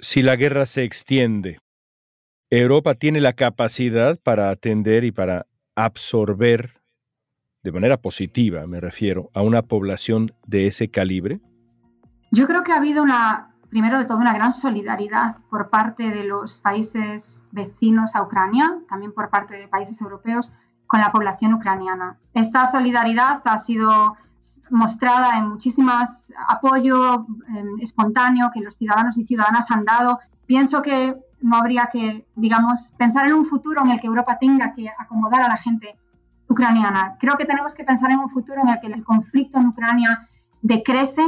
si 0.00 0.22
la 0.22 0.34
guerra 0.34 0.66
se 0.66 0.82
extiende? 0.82 1.58
¿Europa 2.50 2.94
tiene 2.94 3.20
la 3.20 3.34
capacidad 3.34 4.18
para 4.18 4.50
atender 4.50 5.04
y 5.04 5.12
para 5.12 5.46
absorber 5.76 6.80
de 7.62 7.70
manera 7.70 7.98
positiva, 7.98 8.66
me 8.66 8.80
refiero, 8.80 9.30
a 9.32 9.42
una 9.42 9.62
población 9.62 10.32
de 10.46 10.66
ese 10.66 10.90
calibre? 10.90 11.40
Yo 12.32 12.46
creo 12.46 12.64
que 12.64 12.72
ha 12.72 12.76
habido 12.76 13.02
una, 13.02 13.54
primero 13.68 13.98
de 13.98 14.04
todo, 14.04 14.18
una 14.18 14.34
gran 14.34 14.52
solidaridad 14.52 15.36
por 15.48 15.70
parte 15.70 16.10
de 16.10 16.24
los 16.24 16.60
países 16.62 17.44
vecinos 17.52 18.16
a 18.16 18.22
Ucrania, 18.22 18.78
también 18.88 19.12
por 19.12 19.30
parte 19.30 19.56
de 19.56 19.68
países 19.68 20.00
europeos, 20.00 20.50
con 20.90 21.00
la 21.00 21.12
población 21.12 21.54
ucraniana. 21.54 22.16
Esta 22.34 22.66
solidaridad 22.66 23.40
ha 23.44 23.58
sido 23.58 24.16
mostrada 24.70 25.38
en 25.38 25.48
muchísimas 25.48 26.32
apoyo 26.48 27.26
espontáneo 27.80 28.50
que 28.52 28.60
los 28.60 28.74
ciudadanos 28.74 29.16
y 29.16 29.22
ciudadanas 29.22 29.70
han 29.70 29.84
dado. 29.84 30.18
Pienso 30.46 30.82
que 30.82 31.16
no 31.42 31.56
habría 31.58 31.90
que, 31.92 32.26
digamos, 32.34 32.90
pensar 32.98 33.28
en 33.28 33.34
un 33.34 33.46
futuro 33.46 33.82
en 33.84 33.92
el 33.92 34.00
que 34.00 34.08
Europa 34.08 34.38
tenga 34.40 34.74
que 34.74 34.90
acomodar 34.98 35.42
a 35.42 35.48
la 35.48 35.56
gente 35.56 35.96
ucraniana. 36.48 37.14
Creo 37.20 37.36
que 37.36 37.44
tenemos 37.44 37.72
que 37.72 37.84
pensar 37.84 38.10
en 38.10 38.18
un 38.18 38.28
futuro 38.28 38.60
en 38.60 38.70
el 38.70 38.80
que 38.80 38.88
el 38.88 39.04
conflicto 39.04 39.60
en 39.60 39.68
Ucrania 39.68 40.26
decrece, 40.60 41.22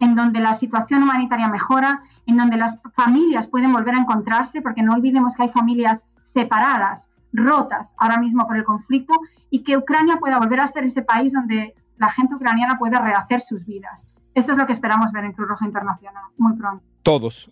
en 0.00 0.16
donde 0.16 0.40
la 0.40 0.54
situación 0.54 1.04
humanitaria 1.04 1.46
mejora, 1.46 2.00
en 2.26 2.36
donde 2.36 2.56
las 2.56 2.80
familias 2.94 3.46
pueden 3.46 3.72
volver 3.72 3.94
a 3.94 4.00
encontrarse, 4.00 4.60
porque 4.60 4.82
no 4.82 4.94
olvidemos 4.94 5.36
que 5.36 5.44
hay 5.44 5.50
familias 5.50 6.04
separadas, 6.24 7.08
rotas 7.34 7.94
ahora 7.98 8.18
mismo 8.18 8.46
por 8.46 8.56
el 8.56 8.64
conflicto, 8.64 9.12
y 9.50 9.62
que 9.62 9.76
Ucrania 9.76 10.16
pueda 10.18 10.38
volver 10.38 10.60
a 10.60 10.66
ser 10.66 10.84
ese 10.84 11.02
país 11.02 11.32
donde 11.32 11.74
la 11.96 12.10
gente 12.10 12.34
ucraniana 12.34 12.78
pueda 12.78 13.00
rehacer 13.00 13.40
sus 13.40 13.66
vidas. 13.66 14.08
Eso 14.34 14.52
es 14.52 14.58
lo 14.58 14.66
que 14.66 14.72
esperamos 14.72 15.12
ver 15.12 15.24
en 15.24 15.32
Cruz 15.32 15.48
Roja 15.48 15.64
Internacional 15.64 16.24
muy 16.36 16.56
pronto. 16.56 16.84
Todos, 17.02 17.50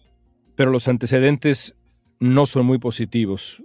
pero 0.56 0.70
los 0.70 0.88
antecedentes 0.88 1.76
no 2.18 2.46
son 2.46 2.66
muy 2.66 2.78
positivos. 2.78 3.62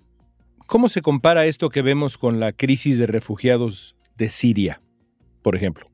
¿Cómo 0.68 0.90
se 0.90 1.02
compara 1.02 1.46
esto 1.46 1.70
que 1.70 1.82
vemos 1.82 2.18
con 2.18 2.40
la 2.40 2.52
crisis 2.52 2.98
de 2.98 3.08
refugiados 3.08 3.96
de 4.18 4.30
Siria, 4.30 4.82
por 5.42 5.56
ejemplo? 5.56 5.88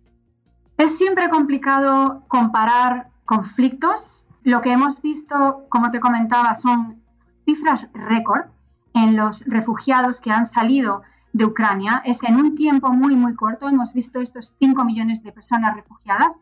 Es 0.77 0.97
siempre 0.97 1.29
complicado 1.29 2.25
comparar 2.27 3.09
conflictos. 3.25 4.27
Lo 4.43 4.61
que 4.61 4.71
hemos 4.71 5.01
visto, 5.01 5.65
como 5.69 5.91
te 5.91 5.99
comentaba, 5.99 6.55
son 6.55 7.03
cifras 7.45 7.87
récord 7.93 8.47
en 8.93 9.15
los 9.15 9.41
refugiados 9.45 10.19
que 10.19 10.31
han 10.31 10.47
salido 10.47 11.01
de 11.33 11.45
Ucrania. 11.45 12.01
Es 12.05 12.23
en 12.23 12.35
un 12.35 12.55
tiempo 12.55 12.93
muy, 12.93 13.15
muy 13.15 13.35
corto. 13.35 13.67
Hemos 13.67 13.93
visto 13.93 14.21
estos 14.21 14.55
5 14.59 14.83
millones 14.85 15.23
de 15.23 15.31
personas 15.31 15.75
refugiadas. 15.75 16.39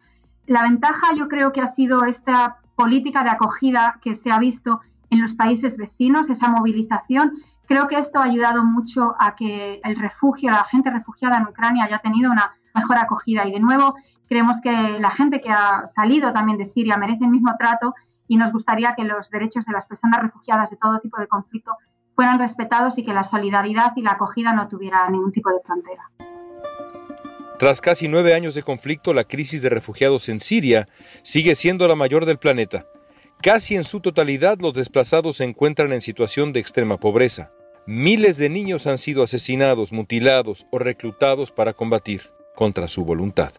La 0.47 0.63
ventaja 0.63 1.13
yo 1.15 1.27
creo 1.27 1.51
que 1.51 1.61
ha 1.61 1.67
sido 1.67 2.03
esta 2.03 2.57
política 2.75 3.23
de 3.23 3.29
acogida 3.29 3.99
que 4.01 4.15
se 4.15 4.31
ha 4.31 4.39
visto 4.39 4.81
en 5.09 5.21
los 5.21 5.33
países 5.33 5.77
vecinos, 5.77 6.29
esa 6.29 6.47
movilización 6.47 7.33
Creo 7.71 7.87
que 7.87 7.97
esto 7.97 8.19
ha 8.19 8.25
ayudado 8.25 8.65
mucho 8.65 9.15
a 9.17 9.33
que 9.33 9.79
el 9.85 9.95
refugio, 9.95 10.51
la 10.51 10.65
gente 10.65 10.89
refugiada 10.89 11.37
en 11.37 11.43
Ucrania 11.43 11.85
haya 11.85 11.99
tenido 11.99 12.29
una 12.29 12.53
mejor 12.75 12.97
acogida. 12.97 13.47
Y 13.47 13.53
de 13.53 13.61
nuevo, 13.61 13.95
creemos 14.27 14.59
que 14.59 14.99
la 14.99 15.09
gente 15.09 15.39
que 15.39 15.51
ha 15.51 15.87
salido 15.87 16.33
también 16.33 16.57
de 16.57 16.65
Siria 16.65 16.97
merece 16.97 17.23
el 17.23 17.29
mismo 17.29 17.55
trato 17.57 17.95
y 18.27 18.35
nos 18.35 18.51
gustaría 18.51 18.93
que 18.93 19.05
los 19.05 19.29
derechos 19.29 19.63
de 19.63 19.71
las 19.71 19.85
personas 19.85 20.21
refugiadas 20.21 20.69
de 20.69 20.75
todo 20.75 20.99
tipo 20.99 21.17
de 21.17 21.27
conflicto 21.27 21.77
fueran 22.15 22.39
respetados 22.39 22.97
y 22.97 23.05
que 23.05 23.13
la 23.13 23.23
solidaridad 23.23 23.93
y 23.95 24.01
la 24.01 24.11
acogida 24.11 24.53
no 24.53 24.67
tuviera 24.67 25.09
ningún 25.09 25.31
tipo 25.31 25.49
de 25.49 25.59
frontera. 25.63 26.09
Tras 27.61 27.79
casi 27.79 28.07
nueve 28.07 28.33
años 28.33 28.55
de 28.55 28.63
conflicto, 28.63 29.13
la 29.13 29.23
crisis 29.23 29.61
de 29.61 29.69
refugiados 29.69 30.29
en 30.29 30.39
Siria 30.39 30.87
sigue 31.21 31.55
siendo 31.55 31.87
la 31.87 31.95
mayor 31.95 32.25
del 32.25 32.39
planeta. 32.39 32.87
Casi 33.41 33.75
en 33.75 33.83
su 33.83 33.99
totalidad 33.99 34.59
los 34.59 34.73
desplazados 34.73 35.37
se 35.37 35.43
encuentran 35.43 35.93
en 35.93 36.01
situación 36.01 36.53
de 36.53 36.59
extrema 36.59 36.97
pobreza. 36.97 37.51
Miles 37.85 38.37
de 38.37 38.49
niños 38.49 38.87
han 38.87 38.97
sido 38.97 39.21
asesinados, 39.21 39.91
mutilados 39.91 40.65
o 40.71 40.79
reclutados 40.79 41.51
para 41.51 41.73
combatir 41.73 42.31
contra 42.55 42.87
su 42.87 43.05
voluntad. 43.05 43.53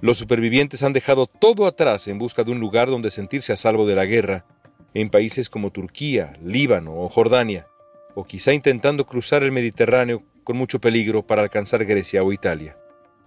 Los 0.00 0.18
supervivientes 0.18 0.82
han 0.82 0.92
dejado 0.92 1.26
todo 1.26 1.66
atrás 1.66 2.08
en 2.08 2.18
busca 2.18 2.44
de 2.44 2.52
un 2.52 2.60
lugar 2.60 2.88
donde 2.88 3.10
sentirse 3.10 3.54
a 3.54 3.56
salvo 3.56 3.86
de 3.86 3.94
la 3.94 4.04
guerra, 4.04 4.44
en 4.92 5.08
países 5.08 5.48
como 5.48 5.70
Turquía, 5.70 6.34
Líbano 6.42 6.94
o 6.94 7.08
Jordania, 7.08 7.66
o 8.16 8.24
quizá 8.24 8.54
intentando 8.54 9.04
cruzar 9.04 9.42
el 9.42 9.52
Mediterráneo 9.52 10.24
con 10.42 10.56
mucho 10.56 10.80
peligro 10.80 11.26
para 11.26 11.42
alcanzar 11.42 11.84
Grecia 11.84 12.22
o 12.22 12.32
Italia. 12.32 12.76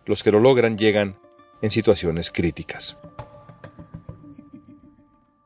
Los 0.05 0.23
que 0.23 0.31
lo 0.31 0.39
logran 0.39 0.79
llegan 0.79 1.15
en 1.61 1.69
situaciones 1.69 2.31
críticas. 2.31 2.97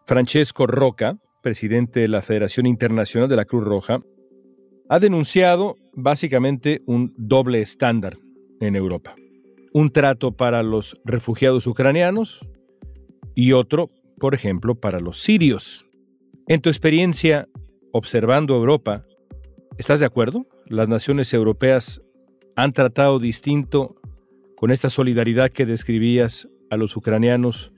Francesco 0.06 0.65
Roca, 0.65 1.17
presidente 1.41 1.99
de 1.99 2.08
la 2.08 2.21
Federación 2.21 2.65
Internacional 2.65 3.27
de 3.27 3.36
la 3.36 3.43
Cruz 3.43 3.65
Roja, 3.65 3.99
ha 4.88 4.99
denunciado 4.99 5.75
básicamente 5.93 6.79
un 6.86 7.13
doble 7.17 7.62
estándar 7.62 8.17
en 8.62 8.77
Europa. 8.77 9.15
Un 9.73 9.91
trato 9.91 10.32
para 10.32 10.63
los 10.63 10.97
refugiados 11.03 11.67
ucranianos 11.67 12.39
y 13.36 13.51
otro, 13.51 13.89
por 14.19 14.36
ejemplo, 14.36 14.75
para 14.75 15.01
los 15.01 15.19
sirios. 15.19 15.86
En 16.47 16.62
tu 16.62 16.69
experiencia 16.69 17.49
observando 17.91 18.56
Europa, 18.56 19.06
¿estás 19.77 19.99
de 19.99 20.05
acuerdo? 20.05 20.45
¿Las 20.65 20.88
naciones 20.88 21.33
europeas 21.33 22.01
han 22.55 22.73
tratado 22.73 23.19
distinto 23.19 23.95
con 24.55 24.71
esta 24.71 24.89
solidaridad 24.89 25.51
que 25.51 25.65
describías 25.65 26.47
a 26.69 26.77
los 26.77 26.95
ucranianos 26.95 27.71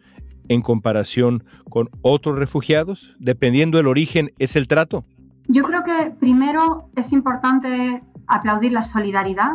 en 0.47 0.61
comparación 0.61 1.43
con 1.69 1.89
otros 2.01 2.37
refugiados? 2.37 3.15
Dependiendo 3.19 3.77
del 3.77 3.87
origen, 3.87 4.31
¿es 4.39 4.55
el 4.55 4.67
trato? 4.67 5.05
Yo 5.47 5.63
creo 5.63 5.83
que 5.83 6.11
primero 6.19 6.89
es 6.95 7.11
importante 7.11 8.01
aplaudir 8.27 8.71
la 8.71 8.83
solidaridad 8.83 9.53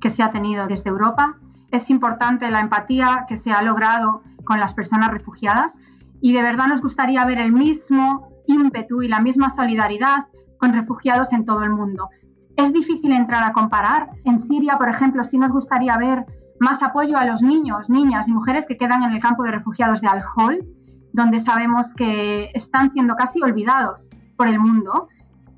que 0.00 0.10
se 0.10 0.22
ha 0.22 0.30
tenido 0.30 0.66
desde 0.66 0.90
Europa. 0.90 1.38
Es 1.70 1.90
importante 1.90 2.50
la 2.50 2.60
empatía 2.60 3.26
que 3.28 3.36
se 3.36 3.52
ha 3.52 3.62
logrado 3.62 4.22
con 4.44 4.58
las 4.58 4.74
personas 4.74 5.10
refugiadas 5.10 5.78
y 6.20 6.32
de 6.32 6.42
verdad 6.42 6.66
nos 6.68 6.80
gustaría 6.80 7.24
ver 7.24 7.38
el 7.38 7.52
mismo 7.52 8.28
ímpetu 8.46 9.02
y 9.02 9.08
la 9.08 9.20
misma 9.20 9.50
solidaridad 9.50 10.26
con 10.60 10.72
refugiados 10.74 11.32
en 11.32 11.44
todo 11.44 11.64
el 11.64 11.70
mundo. 11.70 12.10
es 12.56 12.72
difícil 12.74 13.12
entrar 13.12 13.42
a 13.42 13.52
comparar. 13.52 14.10
En 14.24 14.38
Siria, 14.38 14.76
por 14.76 14.90
ejemplo, 14.90 15.24
sí 15.24 15.38
nos 15.38 15.50
gustaría 15.50 15.96
ver 15.96 16.26
más 16.60 16.82
apoyo 16.82 17.16
a 17.16 17.24
los 17.24 17.40
niños, 17.40 17.88
niñas 17.88 18.28
y 18.28 18.32
mujeres 18.32 18.66
que 18.66 18.76
quedan 18.76 19.02
en 19.02 19.12
el 19.12 19.20
campo 19.20 19.42
de 19.44 19.50
refugiados 19.50 20.02
de 20.02 20.08
Al-Hol, 20.08 20.58
donde 21.14 21.40
sabemos 21.40 21.94
que 21.94 22.50
están 22.52 22.90
siendo 22.90 23.16
casi 23.16 23.40
olvidados 23.42 24.10
por 24.36 24.46
el 24.46 24.58
mundo. 24.60 25.08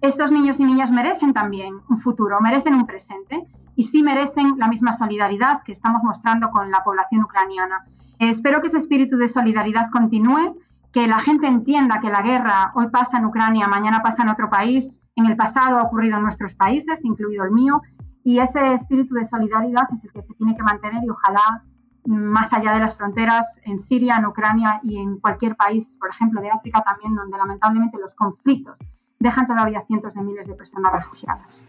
Estos 0.00 0.30
niños 0.30 0.60
y 0.60 0.64
niñas 0.64 0.92
merecen 0.92 1.32
también 1.32 1.74
un 1.88 1.98
futuro, 1.98 2.40
merecen 2.40 2.74
un 2.74 2.86
presente 2.86 3.44
y 3.74 3.84
sí 3.84 4.02
merecen 4.04 4.54
la 4.58 4.68
misma 4.68 4.92
solidaridad 4.92 5.62
que 5.64 5.72
estamos 5.72 6.02
mostrando 6.04 6.50
con 6.50 6.70
la 6.70 6.84
población 6.84 7.24
ucraniana. 7.24 7.84
espero 8.20 8.60
que 8.60 8.68
ese 8.68 8.76
espíritu 8.76 9.16
de 9.16 9.26
solidaridad 9.26 9.90
continúe, 9.90 10.56
que 10.92 11.06
la 11.06 11.18
gente 11.18 11.46
entienda 11.46 12.00
que 12.00 12.10
la 12.10 12.22
guerra 12.22 12.72
hoy 12.74 12.88
pasa 12.88 13.18
en 13.18 13.24
Ucrania, 13.24 13.66
mañana 13.66 14.02
pasa 14.02 14.22
en 14.22 14.28
otro 14.28 14.50
país, 14.50 15.00
en 15.16 15.26
el 15.26 15.36
pasado 15.36 15.78
ha 15.78 15.82
ocurrido 15.82 16.16
en 16.16 16.22
nuestros 16.22 16.54
países, 16.54 17.04
incluido 17.04 17.44
el 17.44 17.50
mío, 17.50 17.80
y 18.24 18.38
ese 18.38 18.74
espíritu 18.74 19.14
de 19.14 19.24
solidaridad 19.24 19.84
es 19.92 20.04
el 20.04 20.12
que 20.12 20.22
se 20.22 20.34
tiene 20.34 20.54
que 20.54 20.62
mantener 20.62 21.02
y 21.02 21.08
ojalá 21.08 21.64
más 22.04 22.52
allá 22.52 22.72
de 22.72 22.80
las 22.80 22.96
fronteras, 22.96 23.60
en 23.64 23.78
Siria, 23.78 24.16
en 24.16 24.26
Ucrania 24.26 24.80
y 24.82 24.98
en 24.98 25.18
cualquier 25.18 25.56
país, 25.56 25.96
por 26.00 26.10
ejemplo, 26.10 26.40
de 26.40 26.50
África 26.50 26.82
también, 26.82 27.14
donde 27.14 27.36
lamentablemente 27.36 27.96
los 27.98 28.14
conflictos 28.14 28.78
dejan 29.20 29.46
todavía 29.46 29.82
cientos 29.82 30.14
de 30.14 30.22
miles 30.22 30.46
de 30.46 30.54
personas 30.54 30.92
refugiadas. 30.92 31.68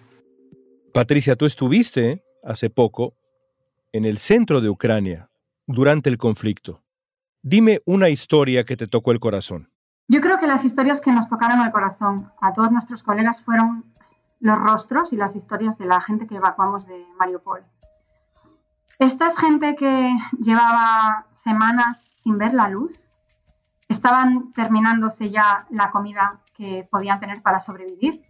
Patricia, 0.93 1.35
tú 1.35 1.45
estuviste 1.45 2.23
hace 2.43 2.69
poco 2.69 3.13
en 3.91 4.05
el 4.05 4.17
centro 4.17 4.59
de 4.59 4.69
Ucrania 4.69 5.29
durante 5.67 6.09
el 6.09 6.17
conflicto. 6.17 6.82
Dime 7.45 7.81
una 7.85 8.07
historia 8.07 8.63
que 8.63 8.77
te 8.77 8.87
tocó 8.87 9.11
el 9.11 9.19
corazón. 9.19 9.69
Yo 10.07 10.21
creo 10.21 10.39
que 10.39 10.47
las 10.47 10.63
historias 10.63 11.01
que 11.01 11.11
nos 11.11 11.27
tocaron 11.27 11.59
el 11.59 11.73
corazón 11.73 12.31
a 12.39 12.53
todos 12.53 12.71
nuestros 12.71 13.03
colegas 13.03 13.41
fueron 13.41 13.83
los 14.39 14.57
rostros 14.57 15.11
y 15.11 15.17
las 15.17 15.35
historias 15.35 15.77
de 15.77 15.85
la 15.85 15.99
gente 15.99 16.25
que 16.25 16.37
evacuamos 16.37 16.87
de 16.87 17.05
Mariupol. 17.19 17.65
Esta 18.97 19.27
es 19.27 19.37
gente 19.37 19.75
que 19.75 20.09
llevaba 20.39 21.27
semanas 21.33 22.07
sin 22.11 22.37
ver 22.37 22.53
la 22.53 22.69
luz, 22.69 23.17
estaban 23.89 24.53
terminándose 24.53 25.29
ya 25.29 25.67
la 25.69 25.91
comida 25.91 26.39
que 26.55 26.87
podían 26.89 27.19
tener 27.19 27.41
para 27.41 27.59
sobrevivir, 27.59 28.21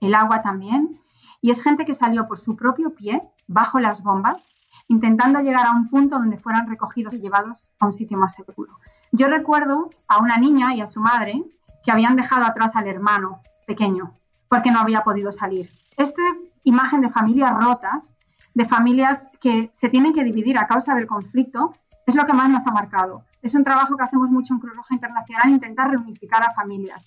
el 0.00 0.14
agua 0.14 0.42
también, 0.42 1.00
y 1.40 1.50
es 1.50 1.60
gente 1.60 1.84
que 1.84 1.94
salió 1.94 2.28
por 2.28 2.38
su 2.38 2.54
propio 2.54 2.94
pie, 2.94 3.20
bajo 3.48 3.80
las 3.80 4.04
bombas, 4.04 4.54
intentando 4.90 5.38
llegar 5.40 5.66
a 5.66 5.70
un 5.70 5.88
punto 5.88 6.18
donde 6.18 6.36
fueran 6.36 6.68
recogidos 6.68 7.14
y 7.14 7.20
llevados 7.20 7.68
a 7.78 7.86
un 7.86 7.92
sitio 7.92 8.18
más 8.18 8.34
seguro. 8.34 8.76
Yo 9.12 9.28
recuerdo 9.28 9.88
a 10.08 10.18
una 10.18 10.36
niña 10.36 10.74
y 10.74 10.80
a 10.80 10.88
su 10.88 11.00
madre 11.00 11.44
que 11.84 11.92
habían 11.92 12.16
dejado 12.16 12.44
atrás 12.44 12.74
al 12.74 12.88
hermano 12.88 13.40
pequeño 13.68 14.12
porque 14.48 14.72
no 14.72 14.80
había 14.80 15.04
podido 15.04 15.30
salir. 15.30 15.70
Esta 15.96 16.22
imagen 16.64 17.02
de 17.02 17.08
familias 17.08 17.52
rotas, 17.52 18.14
de 18.54 18.64
familias 18.64 19.28
que 19.40 19.70
se 19.72 19.88
tienen 19.90 20.12
que 20.12 20.24
dividir 20.24 20.58
a 20.58 20.66
causa 20.66 20.96
del 20.96 21.06
conflicto, 21.06 21.70
es 22.04 22.16
lo 22.16 22.26
que 22.26 22.32
más 22.32 22.50
nos 22.50 22.66
ha 22.66 22.72
marcado. 22.72 23.22
Es 23.42 23.54
un 23.54 23.62
trabajo 23.62 23.96
que 23.96 24.02
hacemos 24.02 24.28
mucho 24.28 24.54
en 24.54 24.58
Cruz 24.58 24.76
Roja 24.76 24.92
Internacional, 24.92 25.50
intentar 25.50 25.88
reunificar 25.88 26.42
a 26.42 26.50
familias. 26.50 27.06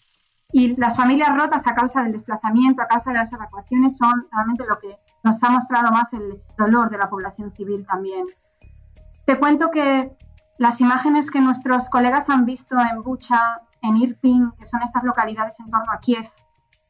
Y 0.54 0.74
las 0.78 0.96
familias 0.96 1.36
rotas 1.36 1.68
a 1.68 1.76
causa 1.76 2.02
del 2.02 2.14
desplazamiento, 2.14 2.82
a 2.82 2.88
causa 2.88 3.12
de 3.12 3.18
las 3.18 3.34
evacuaciones, 3.34 3.98
son 3.98 4.26
realmente 4.32 4.64
lo 4.66 4.80
que 4.80 4.96
nos 5.24 5.42
ha 5.44 5.50
mostrado 5.50 5.92
más 5.92 6.12
el 6.14 6.42
dolor 6.58 6.90
de 6.90 6.98
la 6.98 7.10
población 7.10 7.52
civil 7.52 7.86
también. 7.86 8.26
Te 9.26 9.40
cuento 9.40 9.72
que 9.72 10.16
las 10.58 10.82
imágenes 10.82 11.32
que 11.32 11.42
nuestros 11.42 11.90
colegas 11.90 12.30
han 12.30 12.46
visto 12.46 12.76
en 12.80 13.02
Bucha, 13.04 13.62
en 13.82 13.98
Irpin, 13.98 14.52
que 14.60 14.66
son 14.66 14.82
estas 14.82 15.04
localidades 15.04 15.60
en 15.60 15.70
torno 15.70 15.92
a 15.92 16.00
Kiev, 16.00 16.28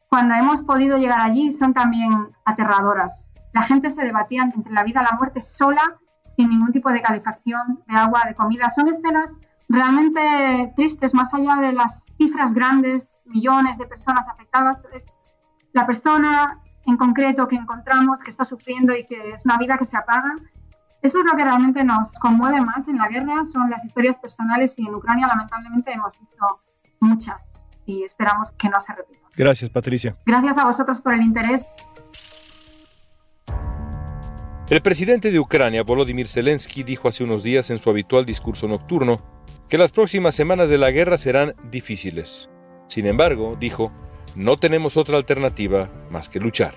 cuando 0.09 0.35
hemos 0.35 0.61
podido 0.61 0.97
llegar 0.97 1.21
allí 1.21 1.51
son 1.51 1.73
también 1.73 2.29
aterradoras. 2.45 3.31
La 3.51 3.63
gente 3.63 3.89
se 3.89 4.03
debatía 4.03 4.43
entre 4.43 4.71
la 4.71 4.83
vida 4.83 5.01
y 5.01 5.05
la 5.05 5.17
muerte 5.17 5.41
sola, 5.41 5.81
sin 6.35 6.49
ningún 6.49 6.71
tipo 6.71 6.91
de 6.91 7.01
calefacción, 7.01 7.83
de 7.87 7.95
agua, 7.95 8.21
de 8.27 8.35
comida. 8.35 8.69
Son 8.69 8.87
escenas 8.87 9.37
realmente 9.69 10.73
tristes, 10.75 11.13
más 11.13 11.33
allá 11.33 11.55
de 11.55 11.73
las 11.73 12.03
cifras 12.17 12.53
grandes, 12.53 13.23
millones 13.25 13.77
de 13.77 13.85
personas 13.85 14.27
afectadas. 14.27 14.87
Es 14.93 15.17
la 15.71 15.85
persona 15.85 16.59
en 16.85 16.97
concreto 16.97 17.47
que 17.47 17.55
encontramos 17.55 18.21
que 18.21 18.31
está 18.31 18.45
sufriendo 18.45 18.95
y 18.95 19.05
que 19.05 19.29
es 19.29 19.45
una 19.45 19.57
vida 19.57 19.77
que 19.77 19.85
se 19.85 19.97
apaga. 19.97 20.35
Eso 21.01 21.19
es 21.19 21.25
lo 21.25 21.35
que 21.35 21.43
realmente 21.43 21.83
nos 21.83 22.13
conmueve 22.13 22.61
más 22.61 22.87
en 22.87 22.97
la 22.97 23.09
guerra, 23.09 23.45
son 23.45 23.69
las 23.69 23.83
historias 23.83 24.17
personales 24.17 24.75
y 24.77 24.87
en 24.87 24.95
Ucrania 24.95 25.27
lamentablemente 25.27 25.91
hemos 25.91 26.17
visto 26.19 26.61
muchas 27.01 27.59
y 27.85 28.03
esperamos 28.03 28.51
que 28.51 28.69
no 28.69 28.79
se 28.79 28.93
repita. 28.93 29.19
Gracias, 29.35 29.69
Patricia. 29.69 30.15
Gracias 30.25 30.57
a 30.57 30.65
vosotros 30.65 31.01
por 31.01 31.13
el 31.13 31.21
interés. 31.21 31.67
El 34.69 34.81
presidente 34.81 35.29
de 35.29 35.39
Ucrania, 35.39 35.83
Volodymyr 35.83 36.27
Zelensky, 36.27 36.83
dijo 36.83 37.09
hace 37.09 37.23
unos 37.23 37.43
días 37.43 37.69
en 37.69 37.77
su 37.77 37.89
habitual 37.89 38.25
discurso 38.25 38.67
nocturno 38.67 39.19
que 39.67 39.77
las 39.77 39.91
próximas 39.91 40.35
semanas 40.35 40.69
de 40.69 40.77
la 40.77 40.91
guerra 40.91 41.17
serán 41.17 41.53
difíciles. 41.69 42.49
Sin 42.87 43.07
embargo, 43.07 43.57
dijo, 43.59 43.91
no 44.35 44.57
tenemos 44.57 44.97
otra 44.97 45.17
alternativa 45.17 45.89
más 46.09 46.29
que 46.29 46.39
luchar. 46.39 46.75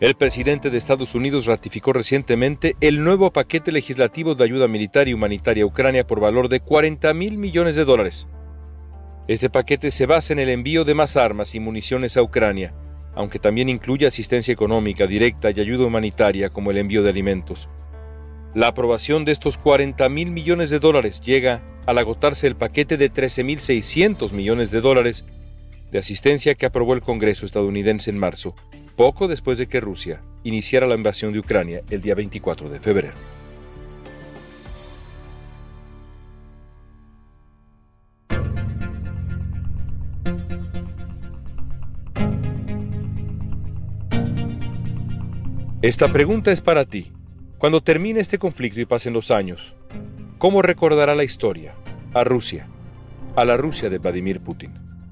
El 0.00 0.14
presidente 0.14 0.70
de 0.70 0.78
Estados 0.78 1.16
Unidos 1.16 1.46
ratificó 1.46 1.92
recientemente 1.92 2.76
el 2.80 3.02
nuevo 3.02 3.32
paquete 3.32 3.72
legislativo 3.72 4.36
de 4.36 4.44
ayuda 4.44 4.68
militar 4.68 5.08
y 5.08 5.14
humanitaria 5.14 5.64
a 5.64 5.66
Ucrania 5.66 6.06
por 6.06 6.20
valor 6.20 6.48
de 6.48 6.60
40 6.60 7.12
mil 7.14 7.36
millones 7.36 7.74
de 7.74 7.84
dólares. 7.84 8.28
Este 9.26 9.50
paquete 9.50 9.90
se 9.90 10.06
basa 10.06 10.32
en 10.32 10.38
el 10.38 10.50
envío 10.50 10.84
de 10.84 10.94
más 10.94 11.16
armas 11.16 11.56
y 11.56 11.60
municiones 11.60 12.16
a 12.16 12.22
Ucrania, 12.22 12.72
aunque 13.16 13.40
también 13.40 13.68
incluye 13.68 14.06
asistencia 14.06 14.52
económica 14.52 15.08
directa 15.08 15.50
y 15.50 15.60
ayuda 15.60 15.86
humanitaria 15.86 16.50
como 16.50 16.70
el 16.70 16.78
envío 16.78 17.02
de 17.02 17.10
alimentos. 17.10 17.68
La 18.54 18.68
aprobación 18.68 19.24
de 19.24 19.32
estos 19.32 19.58
40 19.58 20.08
mil 20.08 20.30
millones 20.30 20.70
de 20.70 20.78
dólares 20.78 21.20
llega 21.20 21.60
al 21.86 21.98
agotarse 21.98 22.46
el 22.46 22.54
paquete 22.54 22.96
de 22.96 23.12
13.600 23.12 24.32
millones 24.32 24.70
de 24.70 24.80
dólares 24.80 25.24
de 25.90 25.98
asistencia 25.98 26.54
que 26.54 26.66
aprobó 26.66 26.94
el 26.94 27.00
Congreso 27.00 27.46
estadounidense 27.46 28.10
en 28.10 28.18
marzo, 28.18 28.54
poco 28.96 29.28
después 29.28 29.58
de 29.58 29.68
que 29.68 29.80
Rusia 29.80 30.22
iniciara 30.42 30.86
la 30.86 30.94
invasión 30.94 31.32
de 31.32 31.38
Ucrania 31.38 31.82
el 31.90 32.00
día 32.02 32.14
24 32.14 32.68
de 32.68 32.80
febrero. 32.80 33.14
Esta 45.80 46.12
pregunta 46.12 46.50
es 46.50 46.60
para 46.60 46.84
ti. 46.84 47.12
Cuando 47.56 47.80
termine 47.80 48.18
este 48.18 48.36
conflicto 48.38 48.80
y 48.80 48.84
pasen 48.84 49.12
los 49.12 49.30
años, 49.30 49.74
¿cómo 50.36 50.60
recordará 50.60 51.14
la 51.14 51.22
historia 51.22 51.74
a 52.14 52.24
Rusia, 52.24 52.66
a 53.36 53.44
la 53.44 53.56
Rusia 53.56 53.88
de 53.88 53.98
Vladimir 53.98 54.40
Putin? 54.40 54.87